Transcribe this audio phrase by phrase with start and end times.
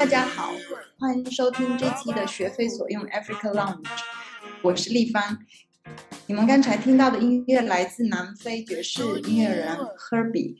[0.00, 0.54] 大家好，
[0.98, 3.84] 欢迎收听这期的学非所用 Africa Lounge，
[4.62, 5.36] 我是立方。
[6.26, 10.56] 你们刚才听到的音乐来自南非爵士音乐人 Herbie，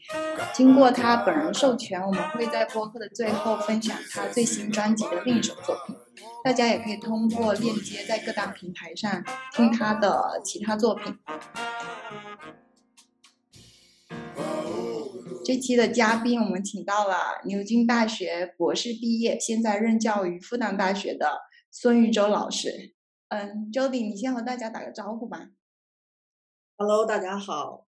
[0.52, 5.96] 经过他本人授权，我们会在播客的最后分享他最新专辑的另一首作品。
[6.44, 11.16] 大家也可以通过链接在各大平台上听他的其他作品。
[15.42, 21.40] 这期的嘉宾我们请到了牛津大学博士毕业，现在任教于复旦大学的
[21.70, 22.94] 孙玉洲老师。
[23.28, 25.48] 嗯，Jody，你先和大家打个招呼吧。
[26.76, 27.86] Hello，大家好。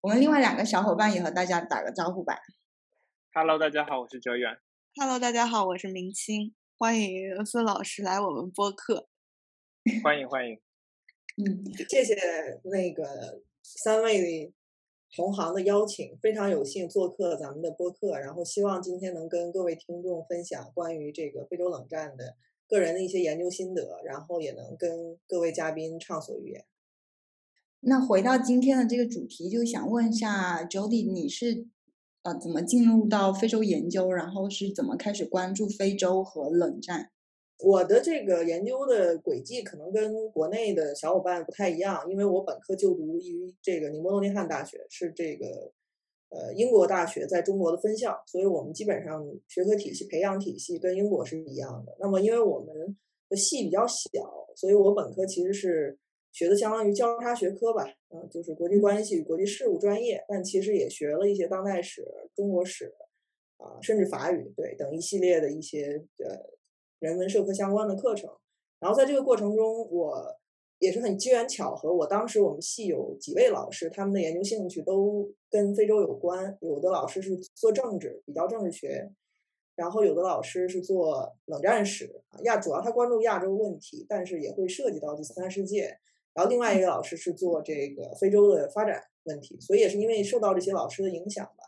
[0.00, 2.38] 我们另外两个小伙伴也和大家打个招呼吧。
[3.34, 4.58] Hello，大家好，我是哲远。
[4.94, 6.54] Hello，大家好，我是明清。
[6.78, 9.08] 欢迎孙老师来我们播客。
[10.04, 10.60] 欢迎欢迎。
[11.44, 12.14] 嗯，谢谢
[12.64, 14.52] 那个三位
[15.14, 22.36] 同行的邀请，非常有幸做客咱们的播客，然后希望今天能跟各位听众分享关于这个非洲冷战的。
[22.66, 26.64] 个人的一些研究心得，然后也能跟各位嘉宾畅所欲言。
[27.80, 31.66] 那回到今天的这个主题，就想问一下 Jody，你是
[32.22, 37.10] 呃怎么进入到非洲研究，然后是怎么开始关注非洲和冷战？
[37.58, 45.72] 我的这个研究的轨迹可能跟国内的小伙伴不太一样，因为我本科就读于这个尼摩诺丁汉大学，是这个。
[46.34, 51.94] 呃，英国大学在中国的分校，所以我们基本上学科体系、培养体系跟英国是一样的。
[52.00, 52.96] 那么，因为我们
[53.28, 55.98] 的系比较小，所以我本科其实是
[56.32, 62.02] 学的相当于交叉学科吧，嗯，就是国际关系与国际事务专业，但其实也学了一些当代史、
[62.34, 62.94] 中国史，
[63.58, 66.34] 啊，甚至法语，对，等一系列的一些呃
[67.02, 68.30] 人文社科相关的课程。
[68.80, 70.38] 然后在这个过程中，我。
[70.78, 76.58] 也是很机缘巧合，我当时我们系有几位老师，他们的研究兴趣都跟非洲有关。
[76.60, 79.08] 有的老师是做政治，比较政治学；
[79.76, 82.10] 然后有的老师是做冷战史，
[82.42, 85.96] 亚主要他关注亚洲问题，但是也会涉及到第三世界。
[86.34, 91.62] 然后另外一个老师是做这个非洲的发展问题，所以也是因为受到这些老师的影响吧。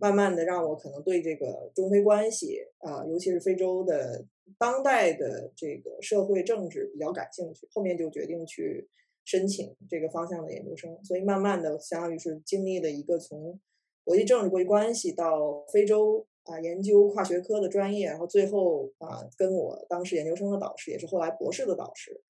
[0.00, 4.24] 慢慢的让我可能对这个中非关系啊，尤其是非洲的
[4.56, 8.88] 当代的这个社会政治比较感兴趣，后面就决定去
[9.24, 13.60] 申请这个方向的研究生，所以慢慢的相当于是经历了一个从
[14.04, 22.22] 国际政治、国际关系到非洲啊研究跨学科的专业，然后最后啊跟我当时研究生的导师，也是后来博士的导师，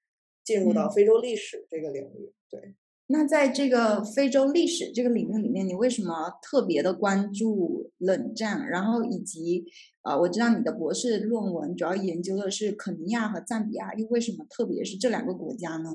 [0.43, 2.75] 进入到非洲历史这个领域，对。
[3.11, 8.69] 那在这个非洲历史这个领域里面，你为什么特别的关注冷战？
[8.69, 9.65] 然后以及，
[10.03, 15.91] 呃，我知道你的博士论文主要研究的是肯尼亚和赞比亚，又为什么特别是这两个国家呢？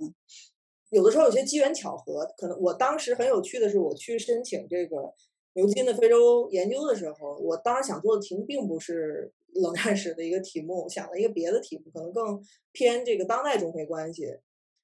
[0.90, 5.14] 有的时候有些机缘巧合，可能我当时很有趣的是，我去申请这个
[5.54, 14.24] 牛津的非洲研究的时候，我当时想做的题目并不是冷战史的一个题目，想了一个别的题目，可能更偏这个当代中非关系。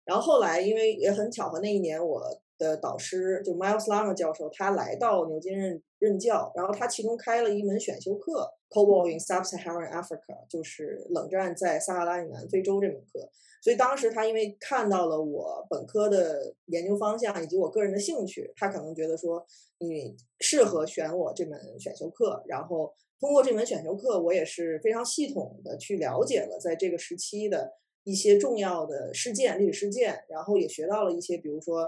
[0.09, 2.20] 然后后来，因为也很巧合，那一年我
[2.58, 13.30] 的导师就 Miles Lang 教授，他来到牛津任任教，然后他其中开了一门选修课，Cold War in Sub-Saharan Africa，就是冷战在撒哈拉以南非洲这门课。
[13.62, 19.46] 所以当时他因为看到了我本科的研究方向以及我个人的兴趣，他可能觉得说
[19.78, 22.44] 你适合选我这门选修课。
[22.48, 27.75] 然后通过这门选修课，我也是非常系统的去了解了在这个时期的。
[28.09, 31.81] 一些重要的事件、历史事件，然后也学到了一些，比如说，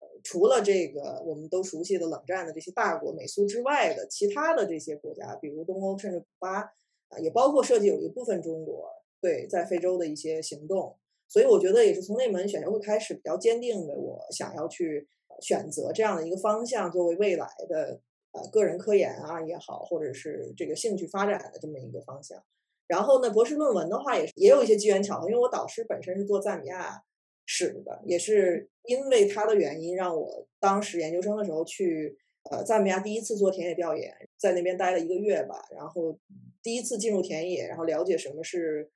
[0.00, 6.60] 呃，除了这个我们都熟悉的冷战的这些大国美苏之外的其他的这些国家，比如东欧甚至古巴，
[7.08, 8.88] 啊，也包括涉及有一部分中国
[9.20, 10.96] 对在非洲的一些行动。
[11.26, 15.08] 所以我觉得也是从那门选修会开始，比较坚定的我想要去
[15.40, 17.98] 选择这样的一个方向，作为未来的
[18.32, 22.40] 呃个人科研啊也好，或者是这个兴趣发展的这么一个方向。
[22.86, 27.02] 然后呢，博士论文的话也是也有一些机缘巧合，因为我导师本身是做赞比亚
[27.46, 32.16] 史的，也是因为他的原因，让我当时研究生的时候去
[32.50, 36.18] 呃赞比亚第一次做田野调研，在那边待了一个月吧，然后
[36.62, 38.90] 第一次进入田野，然后了解什么是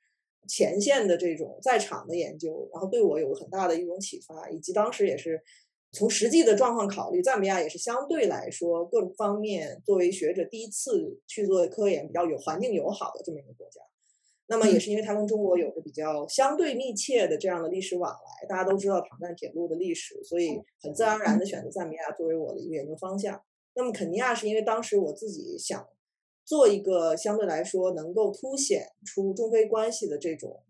[0.46, 5.42] 前线的这种在场的研究，然后对我有很大的一种启发，以及当时也是。
[5.92, 13.80] 从实际的状况考虑，赞比亚也是相对来说各种方面作为学者第一次去做科研比较有环境友好的这么一个国家。
[14.50, 23.42] 那么也是因为它跟中国有着比较相对密切的这样的历史往来，大家都知道唐赞铁路的历史，所以很自然而然的选择赞比亚作为我的一个研究方向。
[23.74, 25.86] 那么肯尼亚是因为当时我自己想
[26.44, 30.62] 做一个相对来说能够凸显出中非关系的这种。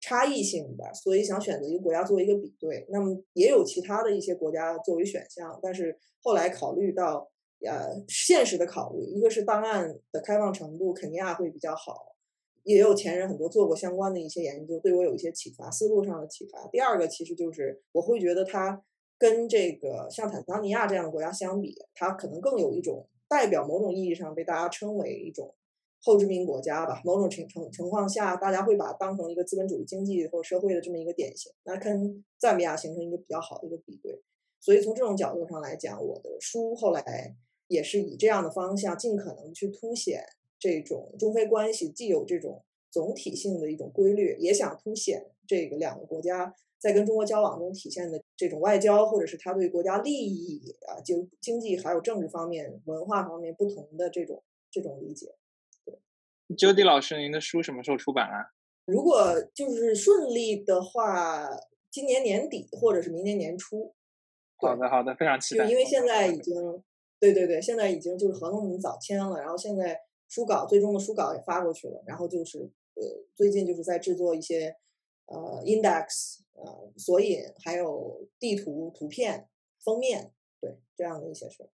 [0.00, 2.86] 差异性吧，所以想选择一个国家作为一个比对。
[2.88, 7.30] 那么也有其他的一些国家作为选项，但是后来考虑到
[7.64, 12.16] 呃现实的考虑，一个是档案的开放程度，肯尼亚会比较好，
[12.62, 16.66] 也有前人很多做过相关的一些研究，对我有一些启发，思路上的启发。
[16.68, 18.82] 第二个其实就是我会觉得它
[19.18, 25.54] 跟这个像坦桑尼亚这样的国家相比，它可能更有一种代表某种意义上被大家称为一种。
[26.02, 34.22] 后殖民国家吧，某种情情情况下，大家会把当成一个资本主义经济或者社会的这么一个典型，那跟赞比亚形成一个比较好的一个比对。
[34.60, 37.36] 所以从这种角度上来讲，我的书后来
[37.68, 40.22] 也是以这样的方向，尽可能去凸显
[40.58, 55.34] 这种中非关系既有这种总体性的一种规律，也想凸显这个两个国家在跟中国交往中体现的这种外交或者是他对国家利益啊，就经济还有政治方面、文化方面不同的这种这种理解。
[56.56, 58.50] Jody 老师，您的书什么时候出版啊？
[58.84, 61.48] 如果就是顺利的话，
[61.90, 63.94] 今年年底或者是明年年初。
[64.56, 65.64] 好的，好的，非常期待。
[65.66, 66.54] 因为现在已经，
[67.20, 72.58] 对对对，现在已经就是合同已经早签了，然后现在书稿最终的书稿也发过去了，然后就是
[72.94, 74.76] 呃，最近就是在制作一些
[75.26, 79.48] 呃 index 呃索引，还有地图、图片、
[79.84, 81.70] 封面，对这样的一些事儿。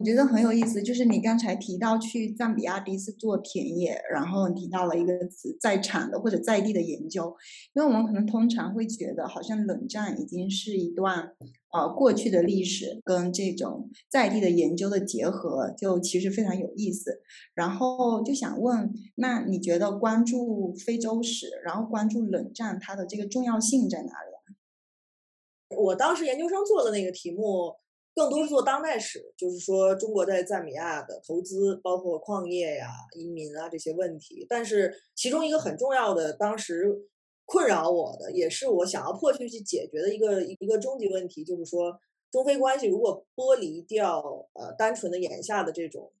[0.00, 7.36] 我觉得很有意思，就是你刚才提到去赞比亚第一次做田野，然后提到了一个词在场的或者在地的研究，
[7.74, 11.34] 因为我们可能通常会觉得好像冷战已经是一段
[11.74, 17.20] 呃过去的历史，跟这种在地的研究的结合，就其实非常有意思。
[17.52, 25.76] 然后就想问，那你觉得关注非洲史，然后关注冷战，它的这个重要性在哪里？
[25.76, 27.74] 我当时研究生做的那个题目。
[28.12, 34.44] 更多是做当代史，就是说中国在赞比亚的投资，包括矿业呀、移民啊这些问题。
[34.48, 37.08] 但是其中一个很重要的，当时
[37.46, 41.98] 困扰我的，也是我想要迫切去解决的一个一个终极问题，就是说
[42.30, 46.12] 中非关系如果剥离掉呃单纯的眼下的这种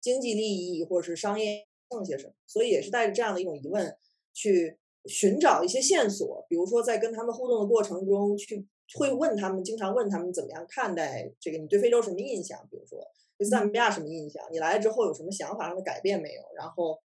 [0.00, 3.96] 经济利益或者是商业剩些什么，所以也是带着这样的一种疑问
[4.34, 8.68] 去寻找一些线索，比如说在跟他们互动的过程中去。
[8.98, 11.58] 会问他们，经常问他们怎么样看待这个？
[11.58, 12.58] 你对非洲什么印象？
[12.70, 12.98] 比如说
[13.38, 14.44] 对赞比亚什么印象？
[14.50, 16.42] 你来了之后有什么想法上的改变没有？
[16.56, 17.00] 然后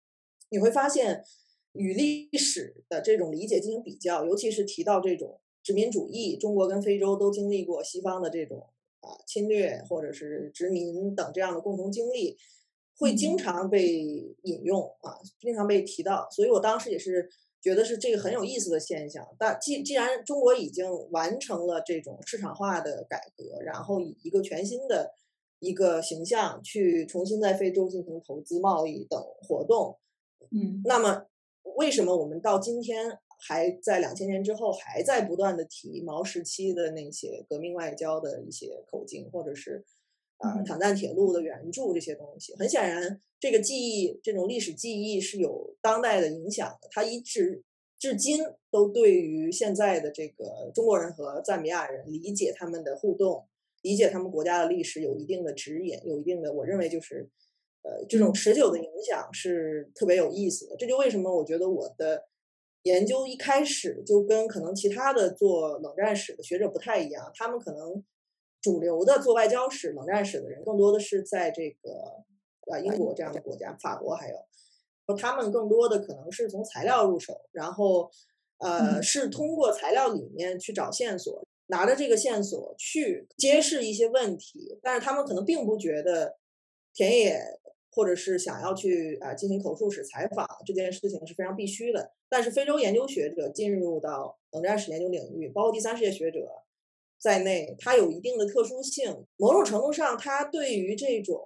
[0.49, 1.23] 你会发现，
[1.73, 8.69] 与历史的这种理解进行比较，尤其是提到这种殖民主义，中国跟非洲都经历过西方的这种
[8.99, 12.37] 啊侵略或者是殖民等这样的共同经历，
[12.97, 13.87] 会经常被
[14.43, 16.27] 引用啊，经常被提到。
[16.29, 17.29] 所以我当时也是。
[17.61, 25.13] 觉得是这个很有意思的现象，但既既然中国已经完成了这种市场化的改革，然后以一个全新的
[25.59, 29.99] 一个形象去重新在非洲进行投资、贸易等活动，
[30.49, 31.27] 嗯，那么
[31.77, 39.85] 为什么我们到今天还在两千年之后还在不断的提毛时期的那些革命外交的一些口径，或者是？
[40.41, 46.89] 啊，坦赞铁路的援助这些东西，很显然，这个记忆，这种历史记忆是有当代的影响的。
[46.89, 47.63] 它一直
[47.99, 48.39] 至今
[48.71, 53.45] 都对于现在的这个中国人和赞比亚人理解他们的互动，
[53.83, 57.29] 理解他们国家的历史有一定的指引，有一定的，我认为就是，
[57.83, 60.75] 呃，这种持久的影响是特别有意思的。
[60.75, 62.25] 这就为什么我觉得我的
[62.81, 68.03] 研究一开始就跟可能其他的做冷战史的学者不太一样，他们可能。
[68.61, 72.23] 主流的做外交史、冷战史的人，更多的是在这个
[72.71, 74.35] 呃英国这样的国家，法国还有，
[75.17, 78.11] 他们更多的可能是从材料入手，然后
[78.59, 86.37] 呃是通过材料里面去找线索，拿着这个线索去揭示一些问题，但是他们可能并不觉得
[86.93, 87.39] 田野
[87.89, 92.11] 或者是想要去啊进行口述史采访这件事情是非常必须的。
[92.29, 96.47] 但是非洲研究学者进入到冷战史研究领域，包括第三世界学者。
[97.21, 99.25] 在内，它有一定的特殊性。
[99.37, 101.39] 某种程度上，它对于这种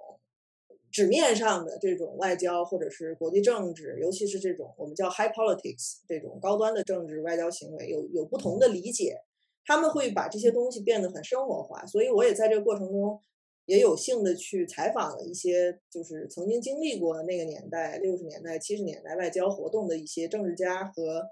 [0.90, 9.18] 纸面上的这种外交或者是国际政治，尤其是这种我们叫 high politics 这种高端的政治外交行为，有有不同的理解。
[9.66, 11.84] 他们会把这些东西变得很生活化。
[11.84, 13.20] 所以，我也在这个过程中
[13.66, 21.28] 也有幸的去采访了一些就是曾经经历过那个年代六十年代、七十年代外交活动的一些政治家和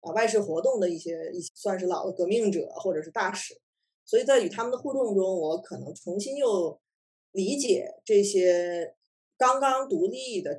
[0.00, 3.54] 啊外事活动的一些一算是老的革命者或者是大使。
[4.06, 6.80] 所以在与他们的互动中，我可能重新又
[7.32, 8.94] 理解这些
[9.36, 10.58] 刚刚独立的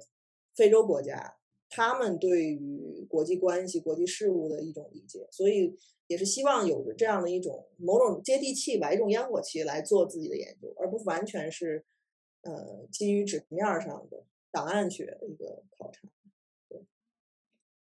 [0.53, 1.37] 非洲国家，
[1.69, 5.25] 他们对于国际关系、国际事务的一种理解。
[5.31, 5.73] 所以
[6.07, 11.85] 也是希望有着这样的一种某种接地气吧，一种烟火气来做自己的研究，而不完全是
[12.41, 16.09] 呃基于纸面上的档案学的一个考察。
[16.67, 16.85] 对，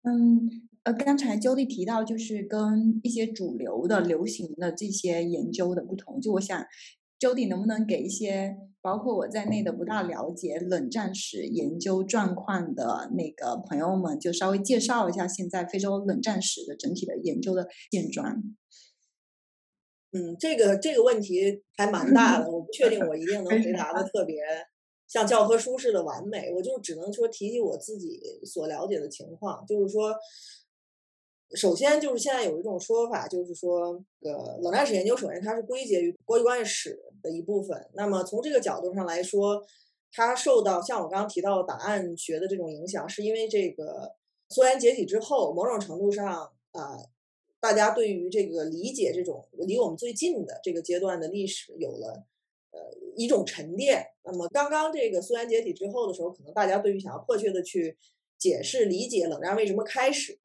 [0.03, 0.69] 嗯。
[0.89, 6.65] 呃，刚才 Jody 提到，就是跟一些主流的、流行的这些研究的不同，就我想
[7.21, 18.43] Jody 能不能给一些包括我在内的不大了解冷战史研究状况的那个朋友们，就稍微介绍一下现在非洲冷战史的整体的研究的现状？
[20.13, 24.43] 嗯，这个这个问题还蛮大的，我不确定我一定 能回答的特别
[25.07, 26.51] 像教科书似的完美。
[26.55, 30.17] 我就只能说提起我自己所了解的情况，就是说。
[31.55, 37.89] 首先就是现在有一种说法，就是说，呃，冷战史研究首先它是归结于国际关系史的一部分。
[37.95, 39.65] 那么从这个角度上来说，
[40.13, 44.15] 它受到像我刚刚提到档案学的这种影响，是因为这个
[44.51, 46.99] 苏联解体之后，某种程度上啊，
[47.61, 52.27] 大家对于这个理解这种离我们最近的这个阶段的历史有了
[52.73, 52.79] 呃
[53.17, 54.05] 一种沉淀。
[54.23, 57.97] 那么刚刚这个苏联解体之后的时候，可能大家对于想要迫切的去
[58.37, 60.39] 解释理解冷战为什么开始。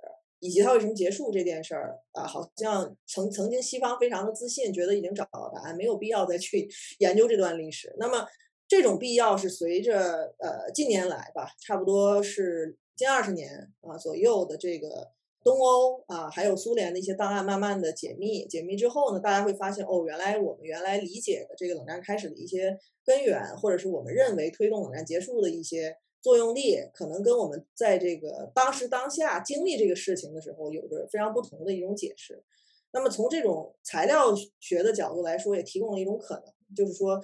[0.44, 6.70] 以及它为什么结束这件事儿啊，好像曾曾经西方非常的自信，觉得已经找到了答案，没有必要再去
[7.00, 7.96] 研究这段历史。
[7.98, 8.28] 那么
[8.68, 15.12] 这种必要是随着呃近年来吧，差不多是近二十年啊左右的这个
[15.46, 25.96] 东欧啊，还有苏联的一些档案慢慢的解密，解密之后呢，大家会发现哦，原来我们原来理解的这个冷战开始的一些根源，或者是我们认为推动冷战结束的一些。
[26.24, 32.42] 作用力可能跟我们在这个当时当下经历这个事情的时候有着非常不同的一种解释。
[32.94, 37.22] 那么从这种材料学的角度来说，也提供了一种可能，就是说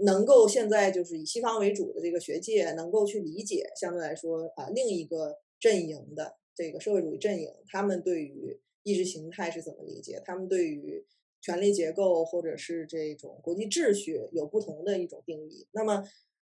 [0.00, 11.06] 能够现在就是以西方为主的这个学界能够去理解，相对来说啊另一个阵营的这个社会主义阵营，他们对于意识形态是怎么理解，他们对于
[11.40, 15.68] 权力结构或者是这种国际秩序有不同的一种定义。
[15.70, 16.02] 那么。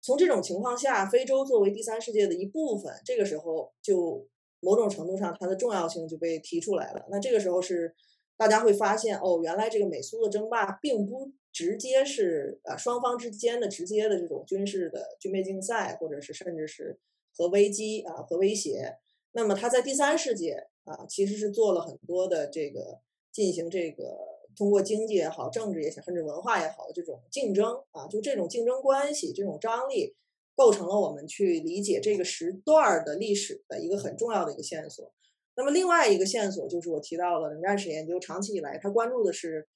[0.02, 4.28] 从这种情况下，非洲作为第三世界的一部分，这个时候就
[4.60, 7.06] 某种程度上它的重要性就被提出来了。
[7.10, 7.94] 那这个时候是
[8.36, 17.00] 大家会发现，哦，原来这个美苏的争霸并不直接是呃双方之间的直接的这种军事的军备竞赛，或者是甚至是
[17.38, 18.98] 核危机啊核威胁。
[19.34, 24.31] 那么它在第三世界啊，其实是做了很多的这个进行这个。
[24.56, 30.16] 通过经济也好，政治也好，甚至文化也好的这种竞争啊，就这种竞争关系、这种张力，
[30.56, 35.14] 构成了我们去理解这个时段的历史的一个很重要的一个线索。
[35.56, 39.68] 那么另外一个线索就是我提到了冷战史研究长期以来，它关注的是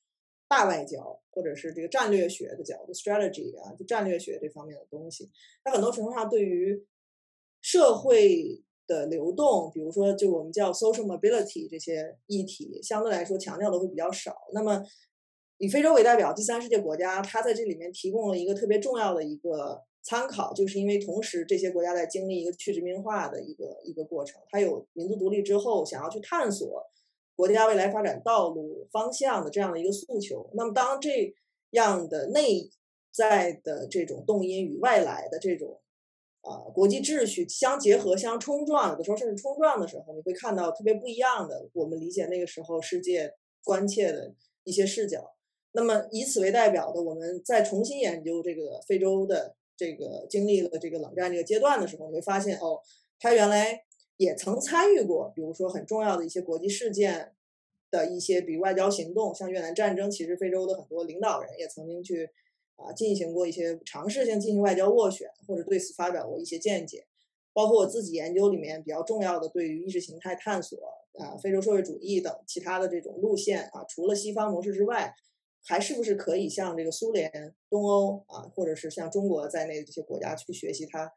[0.48, 5.29] 大外交或者是这个战略学的角度 （strategy） 啊，就战略学这方面的东西。
[5.63, 6.86] 它很多程度上对于
[7.62, 8.62] 社会。
[8.88, 14.36] 的流动，比如说，就我们叫 social mobility 这些议题，相对来说强调的会比较少。
[14.54, 14.84] 那么，
[15.58, 26.84] 以非洲为代表，第三世界国家，它在这里面提供了一个特别重要的一个参考，就是因为同时这些国家在经历一个去殖民化的一个一个过程，它有民族独立之后想要去探索
[27.36, 30.50] 国家未来发展道路方向的这样的一个诉求。
[30.54, 31.34] 那么，当这
[31.72, 32.70] 样的内
[33.12, 35.82] 在的这种动因与外来的这种
[36.46, 43.34] 啊，国际秩序相结合、相冲撞，有的时候甚至冲撞的时候，你会看到特别不一样的我们理解那个时候世界
[43.64, 44.32] 关切的
[44.64, 45.34] 一些视角。
[45.72, 52.80] 那么以此为代表的，我们再重新研究这个非洲的这个经历了这个冷战这个阶段的时候，你会发现哦，
[53.20, 53.84] 它原来
[54.18, 57.34] 也曾参与过，比如说很重要的一些国际事件
[57.90, 62.30] 的一些，比如外交行动，像越南战争，其实非洲的很多领导人也曾经去。
[62.75, 67.05] 啊，进行过一些尝试性进行外交斡旋，或者对此发表过一些见解，
[67.53, 70.77] 包括我自己研究里面比较重要的对于意识形态探索
[71.17, 75.15] 啊、非洲社会主义等其他的这种路线啊，除了西方模式之外，
[75.63, 81.12] 还是不是可以像这个苏联、东欧啊，或者是像中国在内的这些国家去学习它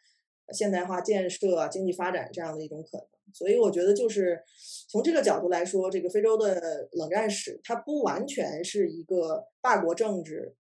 [0.53, 3.07] 现代化建设、经济发展这样的一种可能？
[3.35, 4.41] 所以我觉得就是
[4.89, 10.55] 从这个角度来说，这个非洲的冷战史它不完全是一个大国政治。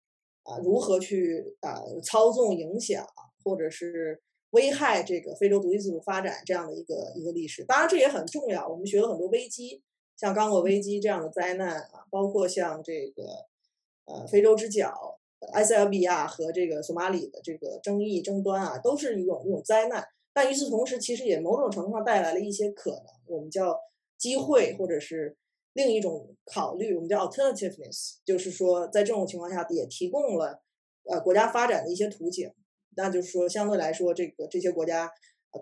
[0.48, 3.06] 啊，如何去啊操纵、影响，
[3.44, 4.18] 或者是
[4.52, 7.62] 危害这个非洲独立自主发展这样的一个一个历史？
[7.64, 8.66] 当然，这也很重要。
[8.66, 9.82] 我们学了很多危机，
[10.16, 13.24] 像刚果危机这样的灾难啊，包括像这个
[14.06, 15.18] 呃非洲之角、
[15.52, 20.02] 埃塞俄比亚和这个索马里的这个争议争端啊，都是一种一种灾难。
[20.32, 23.78] 但与此同时，其实也某种程度上带来了一些可能，我们叫
[24.16, 25.36] 机会，或者是。
[25.74, 30.62] 另一种考虑，我们叫 alternativeness，就是说，在这种情况下也提供了
[31.04, 32.52] 呃国家发展的一些途径。
[32.96, 35.08] 那就是说，相对来说，这个这些国家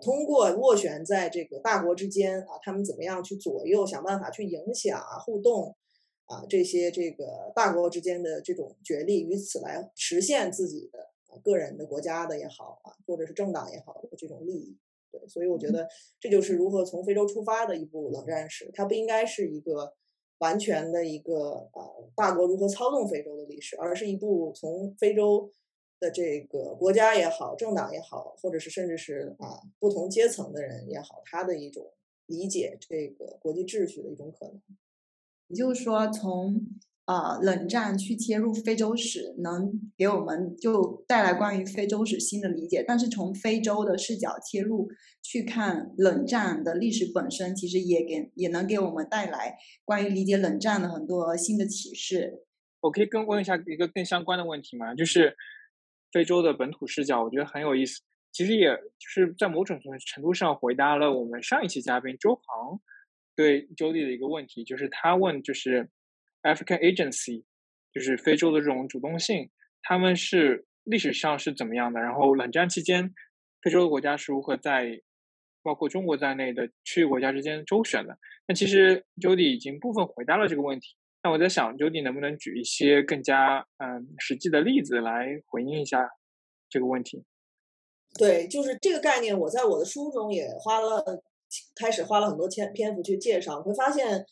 [0.01, 5.75] 通过斡旋在这个大国之间啊，他们怎么样去左右、想办法去影响啊、互动
[6.25, 11.11] 啊这些这个大国之间的这种角力，以此来实现自己的
[11.43, 14.75] 个人的国家的也好啊，或者是政党也好的这种利益。
[15.11, 15.87] 对，所以我觉得
[16.19, 19.95] 这就是如何从非洲出发的一部冷战史，它不应该是一个。
[20.39, 25.51] 完全的一个呃大国如何操纵非洲的历史，而是一部从非洲
[25.99, 31.91] 的这个国家也好、政党也好，或者是甚至是啊不同阶层的人也好，他的一种
[32.27, 34.61] 理解这个国际秩序的一种可能。
[35.47, 36.61] 也就是说，从
[37.07, 42.83] 呃冷战去切入非洲史，能给我们就带来关于非洲史新的理解。
[42.87, 44.89] 但是从非洲的视角切入
[45.23, 52.43] 去看冷战的历史本身，其实也给也能给我们带来关于理解冷战的很多新的启示。
[52.81, 54.93] 我可以跟问一下一个更相关的问题吗？
[54.93, 55.35] 就是
[56.11, 58.01] 非洲的本土视角，我觉得很有意思。
[58.33, 62.79] 其实也就是在某种程度上回答了我们上一期嘉宾周航。
[63.35, 65.89] 对 Jody 的一个问题，就是他问，就是
[66.47, 67.43] African Agency，
[67.91, 69.49] 就是非洲的这种主动性，
[69.83, 71.99] 他们是历史上是怎么样的？
[71.99, 73.13] 然后冷战期间，
[73.61, 75.01] 非洲的国家是如何在
[75.61, 78.17] 包括中国在内的区域国家之间周旋的？
[78.47, 80.95] 那其实 Jody 已经部分回答了这个问题。
[81.23, 86.09] 那我在想，Jody 能不能举一些更加嗯实际的例子来回应一下
[86.69, 87.25] 这个问题？
[88.17, 91.23] 对，就是这个概念，我在我的书中也花了。
[91.79, 94.25] 开始花了很多篇篇幅去介绍，会发现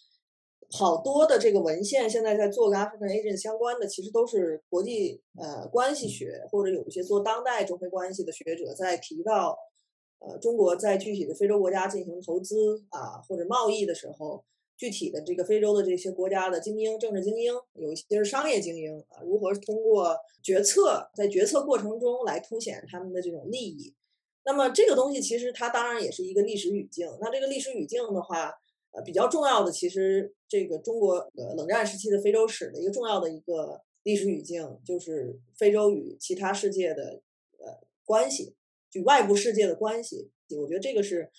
[0.72, 9.58] 好多的这个文献现在在做跟 African agent 相关的，其实都是国际呃关系学或者有一些做当代中非关系的学者在提到
[10.20, 14.44] 呃中国在具体的非洲国家进行投资啊或者贸易的时候，
[14.76, 23.94] 具体的这个非洲的这些国家的精英、政治精英，有一些是商业精英啊，如何通过决策在决策过程中来凸显他们的这种利益。
[24.44, 27.08] 那么这个东西其实它当然也是一个历史语境。
[27.20, 28.54] 那这个历史语境的话，
[28.96, 37.22] 呃，比较重要的其实这个中国呃冷战时期的非洲史的一个重要的一个历史语境，就是非洲与其他世界的
[37.60, 38.56] 呃关系，
[38.94, 40.32] 与外部世界的关系。
[40.58, 41.30] 我觉得这个是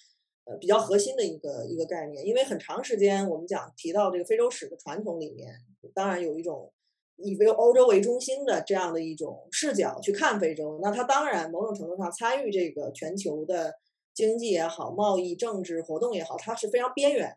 [0.44, 5.54] 呃比较核心的一个一个概念，因为很长时间我们讲提到这个非洲史的传统里面，
[5.94, 6.72] 当然有一种。
[7.18, 13.72] 以非欧洲为中心的这样的一种视角去看非洲，那它当然某种程度上参与这个全球的
[14.12, 17.34] 经济也好、贸易、政治活动也好，它是非常边缘。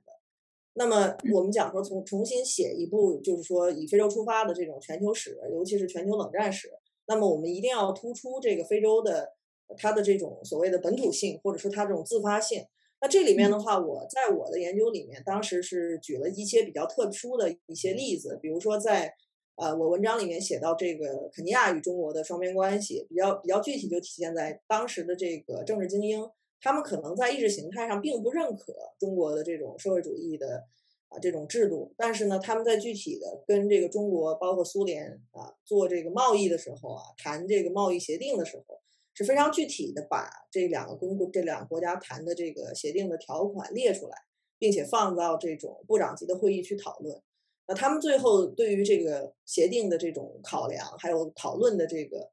[0.80, 6.72] 那么我们讲说，从重新写一部就是说以非洲出发的这种全球史，尤其是全球冷战史，
[7.06, 9.34] 那么我们一定要突出这个非洲的
[9.78, 12.64] 它的这种所谓的本土性，或者说它这种自发性。
[13.02, 19.14] 那这里面的话，我在我的研究里面，当时是举了一些比较特殊的一些例子，比如说在。
[19.62, 26.26] 呃，我文章里面写到这个肯尼亚与中国的双边关系，比较比较具体，就体现在当时的这个政治精英，
[26.62, 30.64] 他们可能在意识形态上并不认可中国的这种社会主义的
[31.08, 38.80] 啊这种制度，但是呢，他们在具体的跟这个中国，包括苏联啊做这个贸易的时候啊，谈这个贸易协定的时候，
[39.14, 44.16] 是非常具体的把这两个公这两个国家谈的这个协定的条款列出来，
[44.58, 47.22] 并且放到这种部长级的会议去讨论。
[47.68, 52.32] 那他们最后对于这个协定的这种考量，还有讨论的这个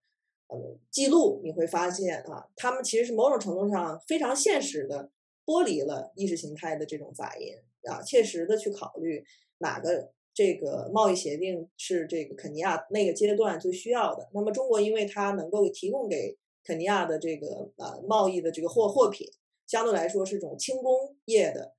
[0.48, 5.10] 呃记录，你会发现啊，他们其实是某种程度上非常现实的
[5.44, 7.54] 剥离了意识形态的这种杂音
[7.90, 9.24] 啊，切实的去考虑
[9.58, 14.28] 哪个这个贸易协定是这个肯尼亚那个阶段最需要的。
[14.32, 19.28] 那么中国因为它能够提供给肯尼亚的这个呃贸易的这个货货品，
[19.66, 21.74] 相对来说是种轻工业的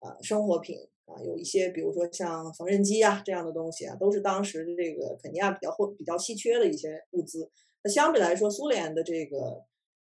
[0.00, 0.88] 啊生活品。
[1.04, 7.50] 啊，有一些，比如说像缝纫机啊这样的东西啊，都是当时的这个肯尼亚比较或比较稀缺的一些物资。
[7.84, 9.64] 那相比来说，苏联的这个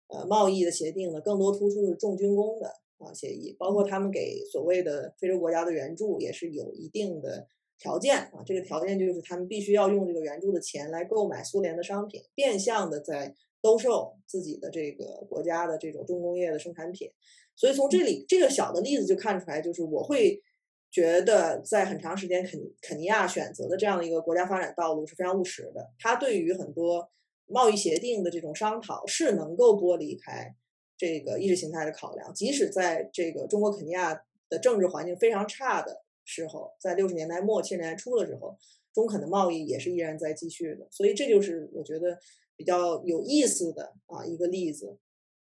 [0.07, 8.43] 呃贸易的协定呢，更多突出是重军工的啊协议，包括他们给所谓的非洲国家的援助也是有一定的条件啊。
[8.45, 17.11] 这个条件就是他们必须要用这个援助的钱来购买苏联的商品，变相的在兜售自己的这个国家的这种重工业的生产品。
[17.55, 20.41] 所以从这里这个小的例子就看出来，就是我会。
[20.91, 25.91] 觉得在很长时间肯肯尼亚选择的这样的一个国家发展道路是非常务实的。
[25.99, 27.11] 他对于很多
[27.47, 30.55] 贸易协定的这种商讨是能够剥离开
[30.97, 38.58] 这个意识形态的考量，即使在这个中国肯尼亚的政治环境非常差的时候，在六十年代末七十年代初的时候，
[38.93, 40.88] 中肯的贸易也是依然在继续的。
[40.91, 42.17] 所以这就是我觉得
[42.55, 44.97] 比较有意思的啊一个例子。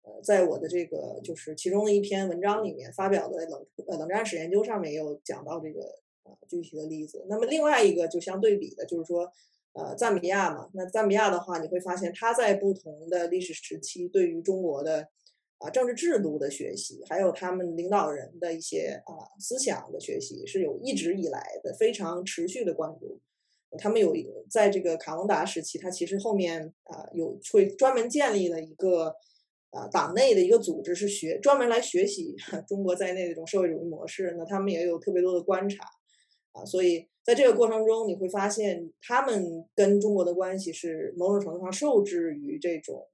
[0.03, 5.81] 呃在我的这个就是其中的一篇文章里面发表的冷呃冷战史研究上面也有讲到这个
[6.23, 7.25] 呃具体的例子。
[7.27, 9.29] 那么另外一个就相对比的就是说，
[9.77, 15.07] 呃赞比亚嘛，那赞比亚的话你会发现它在不同的历史时期对于中国的
[15.59, 23.21] 啊政治制度的学习，还有他们领导人的一些啊思想的学习是有一直以来的非常持续的关注。
[23.77, 24.13] 他们有
[24.49, 29.15] 在这个卡隆达时期，他其实后面啊有会专门建立了一个。
[29.69, 32.33] 啊，党内的一个组织是学专门来学习
[32.65, 35.83] 中国在内的这种社会主义模式，那他们也有特别多的观察，
[36.53, 43.05] 啊，所以在这个过程中，你会发现他们跟中国的关系是某种程度上受制于这种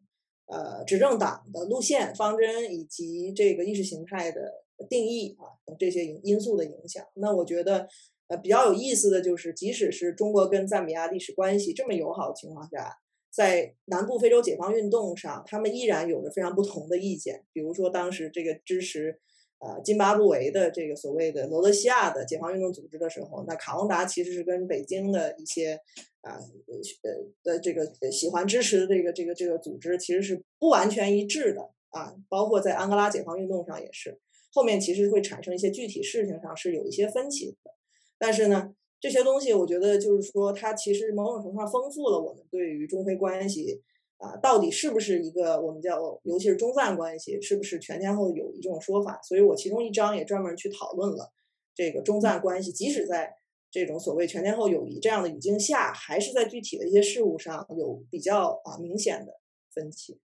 [0.45, 7.03] 呃执政党的路线方针以及这个意识形态的定义啊等这些因素的影响。
[7.15, 7.87] 那我觉得
[8.27, 12.95] 呃比较有意思的就是，即使是中国跟赞比亚历史关系这么友好的情况下，
[13.31, 17.43] 在南部非洲解放运动上，他们依然有着非常不同的意见。
[17.51, 19.19] 比如说当时这个支持。
[19.65, 25.79] 呃，津巴布韦的这个所谓的罗德西亚的解放运动组织的时候，那卡翁达其实是跟北京的一些
[26.19, 26.35] 啊
[26.67, 34.19] 呃的这个喜欢支持的这个这个这个组织其实是不完全一致的啊，包括在安哥拉解放运动上也是，
[34.51, 37.71] 后面其实会产生一些具体事情上是有一些分歧的，
[38.19, 43.81] 但是呢，这些东西我觉得就是说，它其实某种程度上丰富了我们对于中非关系。
[44.23, 49.19] 啊，到底是不是一个我们叫，尤其是中赞关系，是不是全天候友谊这种说法？
[49.21, 51.29] 所以我其中一章也专门去讨论了
[51.75, 53.33] 这个中赞关系，即使在
[53.69, 59.33] 这种所谓全天候友谊这样的语境下，还是在具体的一些事物上有比较啊明显的
[59.73, 60.19] 分歧。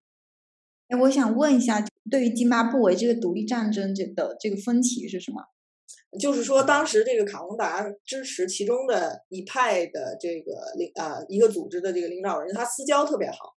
[0.87, 5.43] 哎，我想问一下，对于津巴布韦这个独立战争这的这个分歧是什么？
[6.19, 13.55] 就是说，当时这个卡洪达支持其中的一派的这个领啊一个组织的这个领导人，他私交特别好。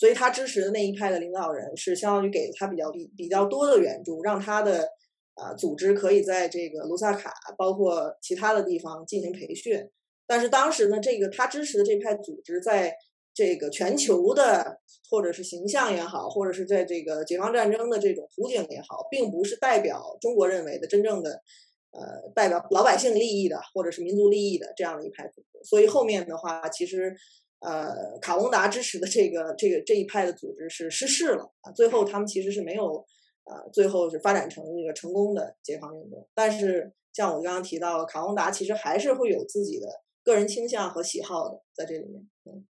[0.00, 4.88] 所以他支持的那一派的领导人是相当于给他比较比比较多的援助，让他的
[5.34, 9.90] 啊组织可以在这个卢萨卡包括其他的地方进行培训。
[10.26, 12.94] 但是当时呢，这个他支持的这派组织在
[13.34, 21.42] 这个全球的或者是形象也好，或者是在这个解放战争的这种图景也好，并不是代表中国认为的真正的
[21.90, 25.62] 呃代表老百姓利益的或者是民族利益的这样的一派组织。
[25.62, 27.14] 所以后面的话，其实。
[27.60, 33.04] 呃，卡翁达支持的这个这个这一派的组织是失势了啊，最后他们其实是没有，
[33.44, 36.26] 呃，最后是发展成一个成功的解放运动。
[36.34, 39.86] 但是像我刚刚提到，卡翁达其实还是会有自己的
[40.24, 42.26] 个人倾向和喜好的在这里面。
[42.46, 42.66] 嗯，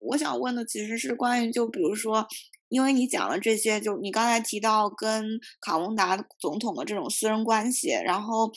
[0.00, 2.26] 我想问的其实是关于，就比如说，
[2.68, 5.24] 因为你讲了这些，就你刚才提到跟
[5.62, 8.50] 卡翁达总统的这种私人关系，然后。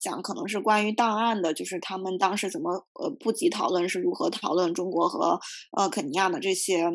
[0.00, 5.38] 讲可能是关于档案的，就是他们当时怎么呃不及讨论是如何讨论中国和
[5.76, 6.90] 呃肯尼亚的这些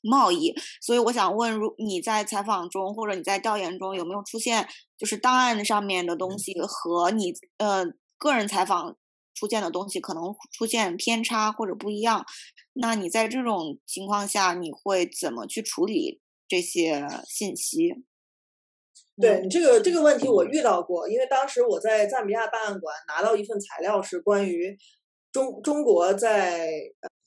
[0.00, 7.84] 贸易，所以我想问，如你在采访中或者你在调研中有没有出现，就是档案上面的东西和你呃
[8.16, 8.96] 个人采访
[9.34, 10.22] 出现的东西可能
[10.52, 12.24] 出现偏差或者不一样？
[12.74, 18.04] 那你在这种情况下，你会怎么去处理这些信息？
[19.20, 24.76] 对你这个这个问题我遇到过，因为当时我在赞比亚档案馆拿到一份材料，是关于
[25.32, 26.70] 中中国在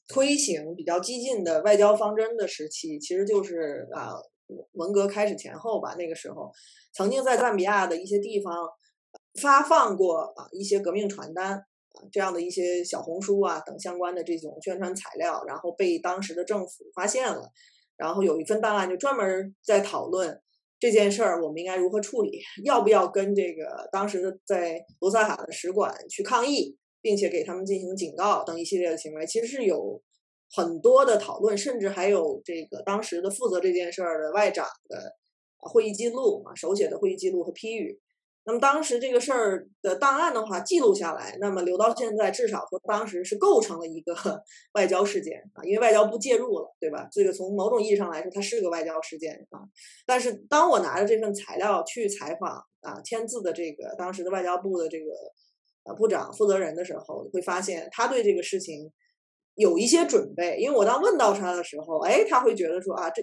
[0.08, 4.14] 推行比较激进的外交方针的时期，其实就是啊
[4.74, 6.50] 文革开始前后吧，那个时候
[6.94, 8.54] 曾经在赞比亚的一些地方
[9.42, 11.64] 发放过啊一些革命传单啊
[12.10, 17.52] 这样的一些小红书啊等相关的这种宣传材料，然后被当时的政府发现了，
[17.98, 20.42] 然后有一份档案就专门在讨论。
[20.82, 22.42] 这件事儿我们应该如何处理？
[22.66, 29.24] 要不要跟这个当时的在罗萨卡的使馆去抗议，并且给他们进行警告等一系列的行为？
[29.28, 30.02] 其实是有
[30.50, 35.16] 很多的讨论，甚至还有这个当时的负责这件事儿的外长的
[35.60, 38.01] 会议记录啊，手写的会议记录和批语。
[38.44, 44.16] 那么当时这个事儿的档案的话记录下来，那么留到现在，至少说当时是构成了一个
[44.74, 47.08] 外交事件啊，因为外交部介入了，对吧？
[47.12, 49.62] 这个从某种意义上来说，它是个外交事件啊。
[50.08, 52.52] 但是当我拿着这份材料去采访
[52.82, 55.12] 啊签字的这个当时的外交部的这个
[55.84, 58.92] 呃部长负责人的时候，会发现他对这个事情
[59.54, 63.22] 有一些准备，因为我当问到他的时候，哎，他会觉得说啊，这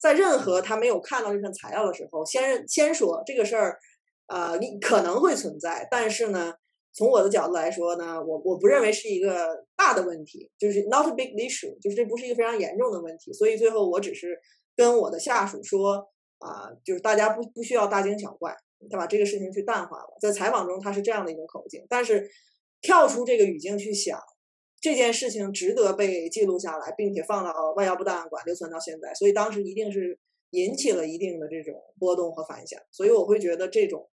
[0.00, 3.78] 在任何他没有看到这份材料的时候，先先说这个事儿。
[4.28, 6.52] 呃，你可能会存在，但是呢，
[6.92, 13.32] 从我的角度来说呢，我我不认为是一个大的问题，就是 not a big issue，就是这不是一个非常严重的问题。
[13.32, 14.36] 所以最后我只是
[14.74, 16.08] 跟我的下属说，
[16.38, 18.52] 啊，就是大家不不需要大惊小怪，
[18.90, 20.08] 他把这个事情去淡化了。
[20.20, 22.28] 在采访中他是这样的一种口径，但是
[22.80, 24.18] 跳出这个语境去想，
[24.80, 30.18] 这件事情值得被记录下来，并且放到外交部档案馆留存到现在，所以当时一定是
[30.50, 32.80] 引起了一定的这种波动和反响。
[32.90, 34.08] 所以我会觉得这种。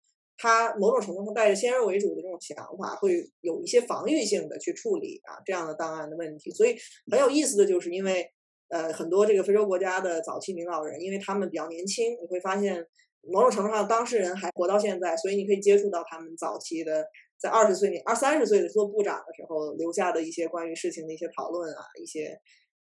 [0.41, 6.49] 他某种程度上带着先入为主的这种想法，会有一些防御性的去处理啊这样的档案的问题。
[6.51, 6.75] 所以
[7.11, 8.25] 很有意思的就是，因为
[8.69, 12.83] 呃很多这个非洲国家的早期领导人，因为他们比较年轻，你会发现
[13.21, 17.05] 某种程度上当事人还活到现在，所以你可以接触到他们早期的
[17.37, 22.39] 在二十岁、二三十岁的做部长的时候留下的一些关于事情的一些讨论啊，一些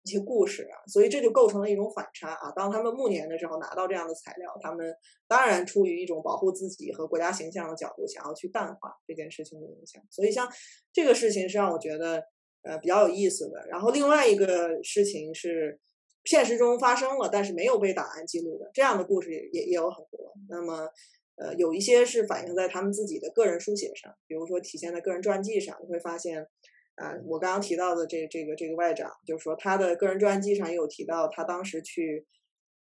[0.07, 2.49] 一些故事啊，所以这就构成了一种反差啊。
[2.55, 4.95] 当他们暮年的时候拿到这样的材料，他们
[5.27, 10.01] 当然出于一种保护自己和国家形象的角度，想要去淡化这件事情的影响。
[10.09, 10.47] 所以像
[10.93, 12.23] 这个事情是让我觉得
[12.63, 13.67] 呃比较有意思的。
[13.67, 15.77] 然后另外一个事情是
[16.23, 20.33] 现实中发生了，但是没有被档案记录的这样的故事也也有很多。
[20.47, 20.89] 那么
[21.35, 26.47] 呃有一些是反映在他们自己的个人书写上，比如说体现在个人传记上，你会发现。
[26.97, 32.25] 啊，我刚刚提到的这这个这个外长，就是说他的个人传记上也有提到，他当时去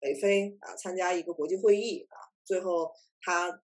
[0.00, 2.90] 北非啊参加一个国际会议啊，最后
[3.22, 3.62] 他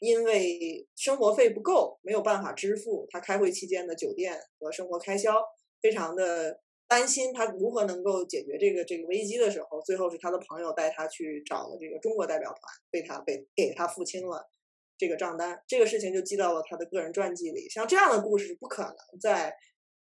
[0.00, 5.40] 因为生活费不够，没有办法支付他开会期间的酒店和生活开销，
[5.80, 14.50] 非常的担心他如何能够解决这个这个危机的时候，最后是他的朋友带他去找了这个中国代表团，被他被给他付清了
[14.98, 17.68] 这个账单，这个事情就记到了他的个人传记里。
[17.68, 19.54] 像这样的故事不可能在。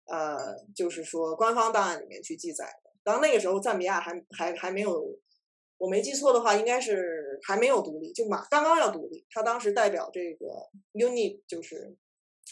[0.08, 2.92] 呃，就是说，官方档案里面去记载的。
[3.04, 5.20] 当那个时候，赞比亚还还还没有，
[5.78, 9.26] 我没记错的话，应该是还没有独立，就马刚刚要独立。
[9.32, 11.96] 他当时代表这个 UNI，就是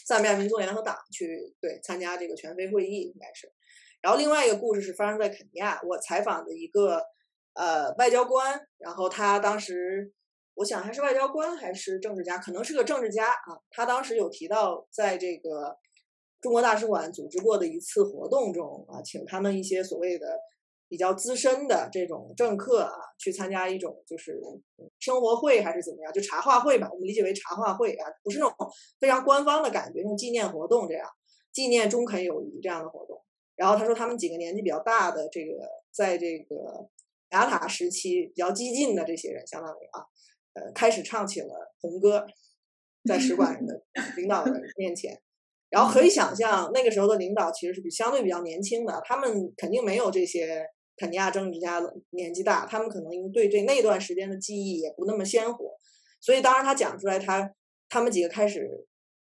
[0.06, 3.52] 赞比亚民族联合党去对参加这个全非会议，应该是。
[4.00, 7.00] 然后另外一个故事是发生在肯尼亚，我采访的一个
[7.54, 10.12] 呃外交官，然后他当时
[10.54, 13.58] 我想还是外交官还是政治家，可能是个政治家啊。
[13.70, 15.78] 他当时有提到在这个。
[16.44, 20.38] 中国大使馆组织过的一次活动中啊，请他们一些所谓的
[20.90, 24.38] 比较资深的这种政客啊，去参加一种就是
[24.98, 28.54] 生活会还是怎么样，就茶话会吧，我们理解为茶话会啊，不是那种
[29.00, 31.08] 非常官方的感觉，那种纪念活动这样，
[31.50, 33.18] 纪念中肯友谊这样的活动。
[33.56, 36.90] 然后他说，他们几个年纪比较大的这个，在这个
[37.30, 40.04] 雅塔时期比较激进的这些人，相当于啊，
[40.52, 42.26] 呃，开始唱起了红歌，
[43.08, 43.82] 在使馆的
[44.18, 45.18] 领导人面前。
[45.74, 50.64] 然后可以想象，那个时候的领导其实是比相对比较年轻的，他们肯定没有这些
[50.96, 55.72] 肯尼亚政治家的年纪大，他们可能对这那段时间的记忆也不那么鲜活，
[56.20, 57.50] 所以当时他讲出来，他
[57.88, 58.86] 他们几个开始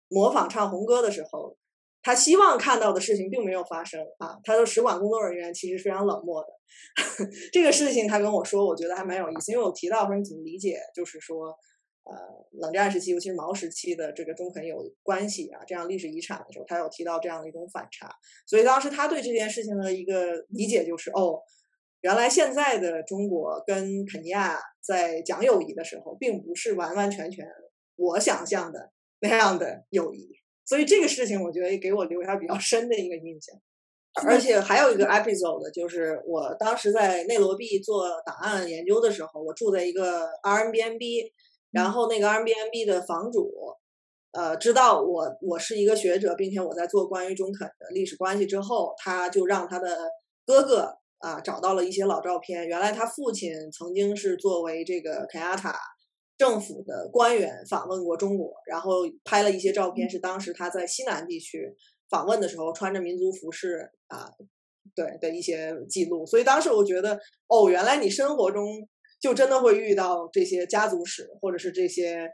[0.09, 1.57] 模仿唱红歌的时候，
[2.02, 4.37] 他希望看到的事情并没有发生啊。
[4.44, 11.57] 他的使馆工作人员其实非常冷漠的， 这个事情他跟我说，我觉得还蛮有意思，因为我提到说你怎么理解，就是说。
[12.04, 12.12] 呃，
[12.60, 18.14] 冷战时期，尤其是毛时期的这个中肯有关系啊，这样历史遗产的时候，他有提到这样的一种反差，
[18.46, 21.40] 所以当时他对这件事情的一个理解就是，哦，
[22.02, 27.46] 原来现在的中国跟肯尼亚在讲友谊的时候，并不是完完全全
[27.96, 30.28] 我想象的那样的友谊，
[30.66, 33.58] 所以这个事情我觉得给我留下比较深的一个印象。
[34.26, 41.32] 而且还有一个 episode，就是我当时在内罗毕做档案研究的时候，我住在一个 RMBNB。
[41.74, 43.50] 然后那个 Airbnb 的房主，
[44.30, 50.08] 呃，知道我我是一个学者，并且我在做关于中肯的历史关系之后，他就让他的
[50.46, 52.68] 哥哥啊找到了一些老照片。
[52.68, 55.76] 原来他父亲曾经是作为这个肯亚塔
[56.38, 61.74] 政府的官员访问过中国，然后拍了一些照片，是当时他在西南地区
[62.08, 64.30] 访问的时候穿着民族服饰啊，
[64.94, 66.24] 对的一些记录。
[66.24, 68.88] 所以当时我觉得，哦，原来你生活中。
[69.20, 72.29] 就真的会遇到这些家族史或者是这些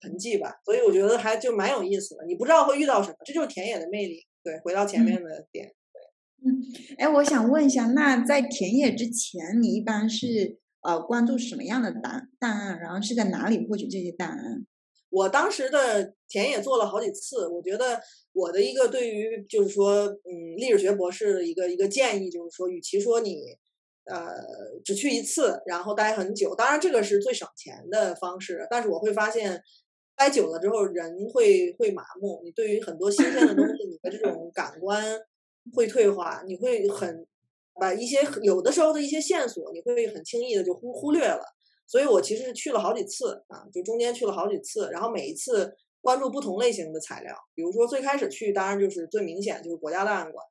[0.00, 2.24] 痕迹吧，所以我觉得还就蛮有意思的。
[2.26, 4.24] 你不知道会遇到什么，这就是田野的魅力。
[4.42, 5.66] 对，回到前面的点。
[5.92, 6.62] 对，嗯，
[6.96, 12.78] 哎，我想问一下，那在田野之前，你一般是呃关注什么样的档档案？
[12.80, 14.66] 然后是在哪里获取这些档案？
[15.10, 18.00] 我当时的田野做了好几次，我觉得
[18.32, 23.58] 我的一个对于就是说，嗯，历史学博士的一个一个建议就是说，与其说你。
[24.10, 24.34] 呃，
[24.84, 28.66] 只去一次，然后待很久，当然这个是最省钱的方式。
[28.68, 29.62] 但是我会发现，
[30.16, 35.02] 待久了之后人会会麻木，你对于很多新鲜的东西，你的这种感官
[35.74, 37.24] 会退化，你会很
[37.80, 41.42] 把一些有的时候的一些线索，你会很轻易的就忽忽略了。
[41.86, 47.34] 所以我其实去了好几次啊，就中间去了好几次，然后每一次关注不同类型的材料。
[47.54, 50.44] 比如说最开始去，当然就是最明显就是国家档案馆。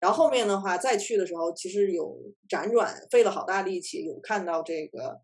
[0.00, 2.16] 然后后面的话再去的时候，其实有
[2.48, 5.20] 辗转，费了好大力气，有看到这个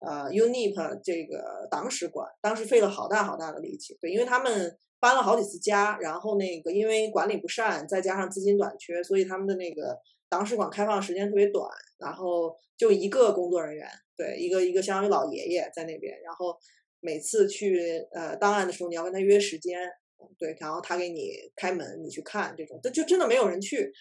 [0.00, 9.96] 呃 UNIP 这个党史馆，当时费了好大好大的力气，对，因为他们搬了好几次家，然后那个因为管理不善，再加上资金短缺，所以他们的那个
[10.28, 16.58] 党史馆开放时间特别短，然后就一个工作人员，对，一个一个相当于老爷爷在那边，然后
[16.98, 19.88] 每次去呃档案的时候，你要跟他约时间，
[20.36, 23.92] 对，然后他给你开门，你去看这种，这就真的没有人去。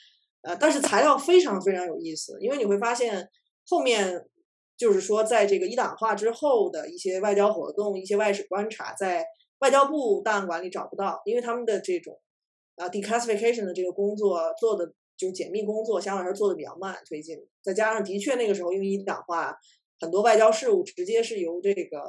[0.45, 3.27] 呃，但是材料非常非常有意思，因为你会发现
[3.67, 4.23] 后面
[4.77, 9.25] 就是说，在这个一党化之后的一些外交活动、一些外史观察，在
[9.59, 12.19] 外交部档案馆里找不到，因为他们的这种
[12.75, 14.85] 啊 declassification 的这个工作做的
[15.17, 19.57] 就是解密工作相对来说做的比较慢推进，再加上的确那个时候因为一党化，
[19.99, 22.03] 很多外交事务直接是由这个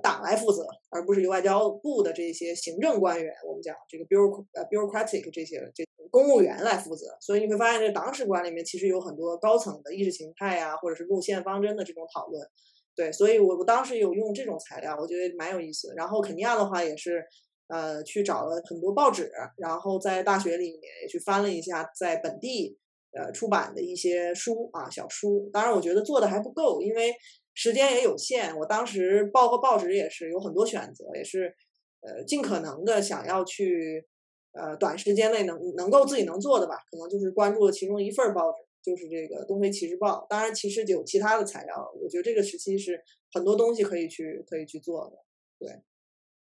[0.00, 7.16] 党来负责，而不是由外交部的这些行政官员，我们讲这个 bureau 呃 bureaucratic 这些这公务员来负责。
[7.20, 12.46] 所以你会发现，这党史馆里面其实有很多高层的意识形态啊，或者是路线方针的这种讨论。
[12.94, 15.92] 对，所以我我当时有用这种材料，我觉得蛮有意思。
[15.96, 17.24] 然后肯尼亚的话也是。
[17.68, 22.76] 呃，去找了很多报纸，然后在大学里面也去翻了一下在本地
[23.16, 25.48] 呃出版的一些书啊小书。
[25.50, 27.14] 当然，我觉得做的还不够，因为
[27.54, 28.56] 时间也有限。
[28.58, 31.54] 我当时报个报纸也是有很多选择，也是
[32.00, 34.06] 呃尽可能的想要去
[34.52, 40.24] 呃短时间内能能够自己能做的吧，可能就是关注了其中一份报纸，就是这个《东非骑士报》。
[40.28, 43.00] 当然，其实有其他的材料，我觉得这个时期是
[43.32, 45.16] 很多东西可以去可以去做的，
[45.58, 45.82] 对。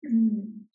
[0.06, 0.68] 嗯，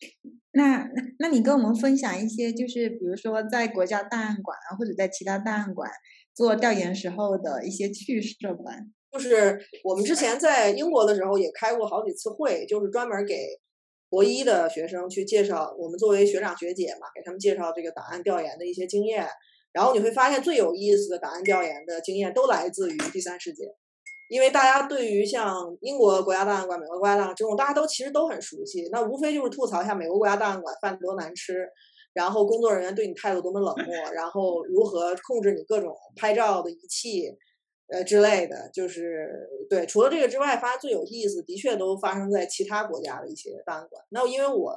[0.53, 5.91] 那那那你跟我们分享一些，就是比如说在国家档案馆啊，或者在其他档案馆
[6.35, 8.73] 做调研时候的一些趣事吧。
[9.13, 13.47] 就是我们之前在英国的时候也开过好几次会，就是专门给
[14.11, 19.27] 博一的学生去介绍，我们作为学长学姐嘛，给他们介绍这个档案调研的一些经验。
[19.73, 23.65] 然后你会发现最有意思的档案调研的经验都来自于第三世界。
[24.31, 28.87] 因为大家对于像英国国家档案馆、美国国家档案这种，大家都其实都很熟悉。
[28.93, 31.67] 那无非就是吐槽一下美国国家档案馆饭多难吃，
[32.13, 37.31] 然后工作人员对你态度多么冷漠，然后如何控制你各种拍照的仪器，
[37.89, 38.71] 呃之类的。
[38.73, 44.03] 就是对，除了这个之外，发最有意思，的确都发生在其他国家的一些档案馆。
[44.11, 44.75] 那因为我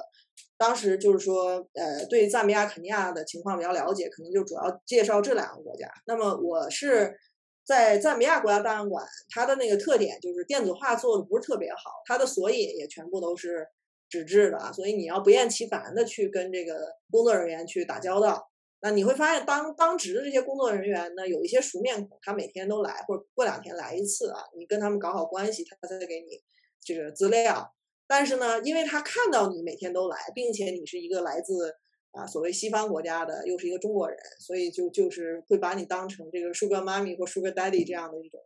[0.58, 5.88] 当时就是说，呃，对赞比亚、肯尼亚的情况比较了解，可能就主要介绍这两个国家。
[6.06, 7.16] 那么我是。
[7.64, 13.64] 在赞比亚国家档案馆，它的那个特点就是电子化做的不是特别好，它的索引也全部都是
[14.08, 16.74] 纸质的，所以你要不厌其烦的去跟这个
[17.08, 18.50] 工作人员去打交道。
[18.82, 26.42] 那你会发现，当当值的这些工作人员呢，有一些熟面孔，他每天都来，或者过两天来一次啊，你跟他们搞好关系，他再给你
[26.84, 27.74] 这个资料。
[28.06, 31.74] 但是呢，因为他看到你每天都来，并且你是一个来自。
[32.14, 38.38] 啊，所谓西方国家的，又是一个中国人，所以就就是会把你当成这个 Sugar Mommy 或 Sugar Daddy 这样的一种，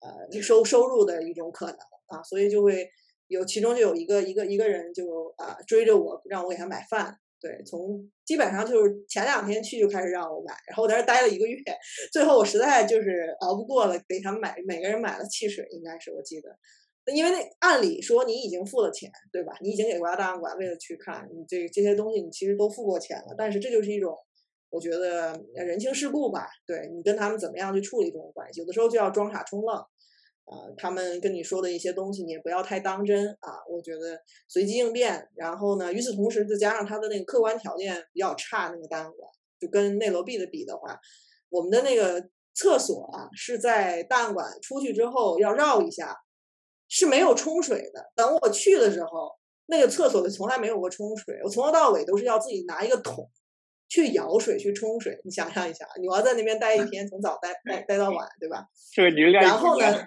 [0.00, 2.90] 呃，收收入的一种可能啊，所以就会
[3.28, 11.60] 有其中就有一个一个一个人就啊追着我让我给他买饭，对，从基本上就是前两天去就开始让我买，然后我在这待了一个月，
[12.12, 16.48] 最后我实在就是熬不过了，给他们买每个人买了汽水，应该是我记得。
[17.14, 19.52] 因为那按理说你已经付了钱，对吧？
[19.60, 23.34] 你已经给国家档案馆为了去看你这这些东西，你其实都付过钱了。
[23.38, 24.16] 但是这就是一种，
[24.70, 26.48] 我觉得人情世故吧。
[26.66, 29.76] 对你跟他们怎么样去处理这种关系，有的时候就要装傻充愣。
[30.46, 33.60] 啊，他们跟你说的一些东西，你也不要太当真啊。
[33.68, 35.28] 我觉得随机应变。
[35.36, 39.30] 然后呢，与此同时，再加上他的那个客观条件比较差，那个档案馆
[39.60, 40.98] 就跟内罗毕的比的话，
[41.50, 46.16] 我们的那个厕所啊是在档案馆出去之后要绕一下。
[46.88, 48.12] 是没有冲水的。
[48.14, 49.28] 等我去的时候，
[49.66, 51.36] 那个厕所就从来没有过冲水。
[51.42, 53.28] 我从头到尾都是要自己拿一个桶
[53.88, 55.20] 去舀水去冲水。
[55.24, 58.64] 你想象一下，你要在那边待一天，从早待待待到晚，对吧？
[59.42, 60.06] 然后呢，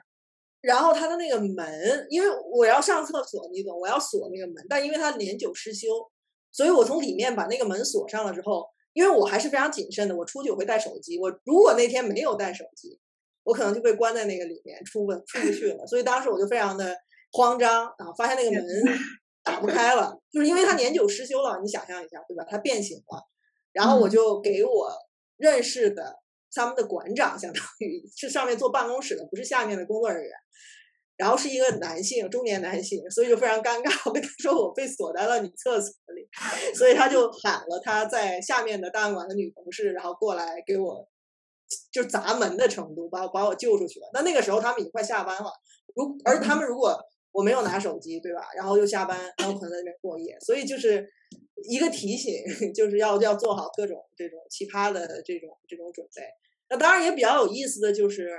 [0.61, 5.87] 然后他的那个门，因为我要上厕所，你懂，我要锁那个门，但因为它年久失修，
[6.51, 11.19] 所以我从里面把那个门锁上了之后，因为我还是非常谨慎的，我出去我会带手机。
[11.19, 12.99] 我如果那天没有带手机。
[13.43, 15.87] 我可能就被关在那个里面，出不出不去了。
[15.87, 16.95] 所以当时我就非常的
[17.31, 18.63] 慌张啊，发现那个门
[19.43, 21.59] 打不开了，就是因为它年久失修了。
[21.63, 22.45] 你想象一下，对吧？
[22.47, 23.23] 它变形了。
[23.73, 24.91] 然后我就给我
[25.37, 26.19] 认识的
[26.53, 30.31] 他们的馆长，相当于是上面坐办公室的，不是下面的工作人员。
[31.17, 33.91] 然后是一个男性，中年男性，所以就非常尴尬。
[34.09, 36.27] 我跟他说我被锁在了女厕所里，
[36.73, 41.07] 所以他就喊了他在下面的档案馆的女同事，然后过来给我。
[41.91, 44.09] 就砸门的程度，把我把我救出去了。
[44.11, 45.51] 那那个时候他们已经快下班了，
[45.93, 46.99] 如而他们如果
[47.31, 48.41] 我没有拿手机，对吧？
[48.55, 51.07] 然后又下班，然后可能在那边过夜，所以就是
[51.69, 52.33] 一个提醒，
[52.73, 56.23] 就是要要做好各种这种奇葩的这种这种准备。
[56.69, 58.29] 那当然也比较有意思的就是，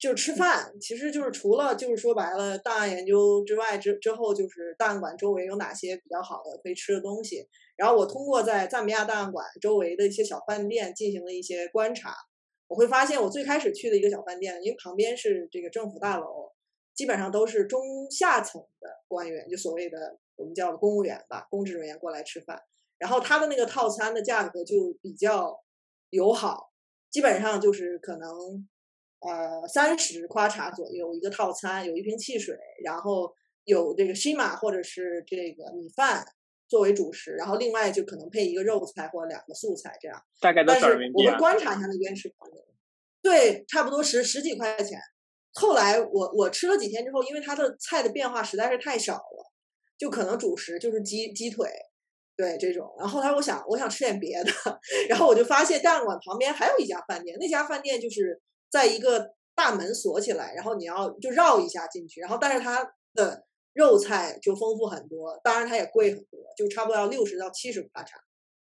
[0.00, 7.46] 就是吃饭，其实就是除了就是说白了档案研究之外，之之后就是档案馆周围有哪些比较好的可以吃的东西。
[7.76, 12.14] 然后我通过在赞比亚档案馆周围的一些小饭店进行了一些观察。
[12.66, 16.50] 我会发现，我最开始去的一个小饭店，因为旁边是这个政府大楼，
[16.94, 22.62] 基本上都是中下层的官员，就所谓的我们叫公务员吧，公职人员过来吃饭。
[22.98, 25.60] 然后他的那个套餐的价格就比较
[26.10, 26.72] 友好，
[27.10, 28.68] 基本上就是可能
[29.20, 36.24] 呃三十夸茶左右一个套餐，有一瓶汽水，然后有这个西马或者是这个米饭。
[36.66, 40.20] 作为主食，然后另外就可能配一个肉菜或者两个素菜这样。
[40.40, 41.26] 大概多少人民币啊？
[41.26, 42.56] 我们观察一下那边食堂的，
[43.22, 44.98] 对，差不多十十几块钱。
[45.52, 49.52] 后来我我吃了几天之后，因为它的菜的变化实在是太少了，
[49.98, 51.68] 就可能主食就是鸡鸡腿，
[52.36, 52.94] 对这种。
[52.98, 54.50] 然后后来我想我想吃点别的，
[55.08, 58.40] 然后我就发现档案馆旁边还有一家饭店，那家饭店就是
[58.70, 62.84] 在一个大门锁起来，然后你要就绕一下进去，然后但是它
[63.14, 68.16] 的肉菜就丰富很多，当然它也贵很多，就差不多要六十到七十帕茶。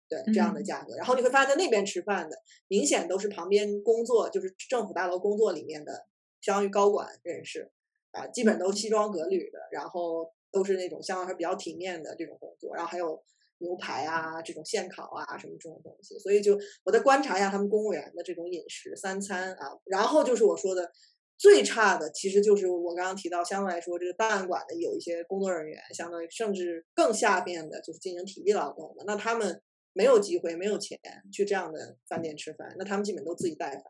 [0.09, 2.35] 对这样的嗯价格，然后你会发现在那边吃饭的，
[2.67, 6.05] 明显都是旁边工作，就是政府大楼工作里面的，
[6.41, 7.71] 相当于高管人士，
[8.11, 13.21] 啊，基本都西装革履的，然后都是那种相对来说比较体面的这种工作，然后还有
[13.57, 20.93] 牛排啊，这种现烤啊什么这种东西，所以就我在观察一下他们公务员的这种饮食三餐啊，然后就是我说的。
[21.35, 30.97] 最差的其实就是我刚刚提到，相对来说，这个档案馆的有一些工作人员，相当于甚至更下面的，就是进行体力劳动的，那他们没有机会、没有钱
[31.33, 33.83] 去这样的饭店吃饭，那他们基本都自己带饭，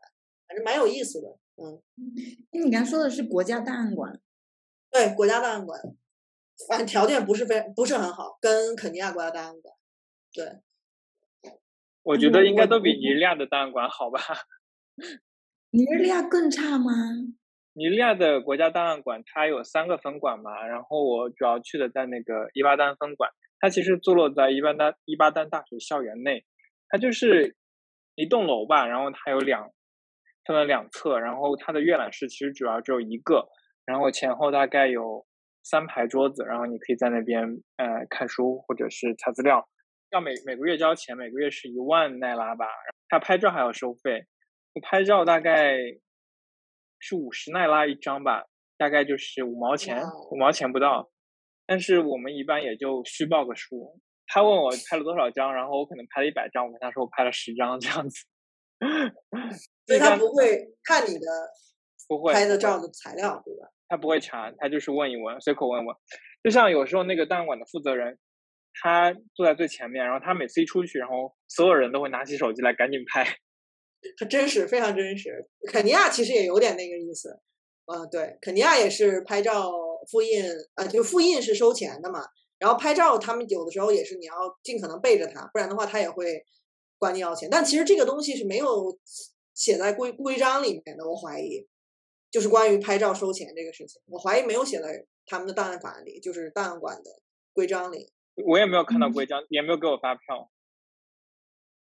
[0.48, 1.28] 反正蛮有意思的。
[1.56, 1.80] 嗯，
[2.50, 4.18] 哎，你刚才说的是国家档案馆，
[4.90, 5.80] 对，国家档案馆，
[6.68, 9.74] 反正条件不是非不是很好，跟肯尼亚国家档案馆，
[10.32, 10.60] 对，
[12.02, 14.20] 我觉得应该都比尼日利亚的档案馆好吧？
[15.70, 16.92] 尼日利亚更差吗？
[17.72, 26.44] 尼日利亚的国家档案馆它有三个分馆嘛，然后我主要去的在那个伊巴丹分馆，它其实坐落在伊巴丹伊巴丹大学校园内，
[26.88, 27.56] 它就是
[28.14, 29.72] 一栋楼吧，然后它有两
[30.44, 33.48] 分了两侧，然后它的阅览室其实主要只有一个，
[33.84, 35.26] 然后前后大概有
[35.64, 37.42] 三排桌子，然后你可以在那边
[37.78, 39.66] 呃看书或者是查资料，
[40.10, 42.66] 要每每个月交钱，每个月是一万奈拉吧，
[43.08, 44.26] 他拍照还要收费，
[44.82, 45.78] 拍照大概
[46.98, 48.44] 是五十奈拉一张吧，
[48.76, 51.10] 大概就是五毛钱五毛钱不到。
[51.66, 53.98] 但是我们一般也就虚报个数。
[54.26, 58.24] 他问我拍了多少张，然后我可能拍了一百张，我跟他说我拍了十张这样子。
[59.86, 61.26] 所以 他不会看你的
[62.08, 63.68] 不会拍的照的材料，对吧？
[63.94, 65.96] 他不会查，他就是问一问，随口问问。
[66.42, 68.18] 就像有时候那个档案馆的负责人，
[68.82, 73.24] 他坐在最前面，然后他每次一出去，然后所有人都会拿起手机来赶紧拍。
[74.18, 75.48] 很真实，非常真实。
[75.68, 77.40] 肯尼亚其实也有点那个意思，
[77.86, 79.70] 啊，对，肯尼亚也是拍照
[80.10, 82.26] 复印，呃，就复印是收钱的嘛。
[82.58, 84.34] 然后拍照，他们有的时候也是你要
[84.64, 86.44] 尽可能背着他，不然的话他也会
[86.98, 87.48] 管你要钱。
[87.48, 88.98] 但其实这个东西是没有
[89.54, 91.66] 写在规规章里面的，我怀疑，
[92.34, 97.22] 就是关于拍照收钱这个事情，我怀疑没有写在他们的档案法里，就是档案馆的
[97.52, 98.12] 规章里。
[98.44, 100.50] 我也没有看到嗯规章，也没有给我发票。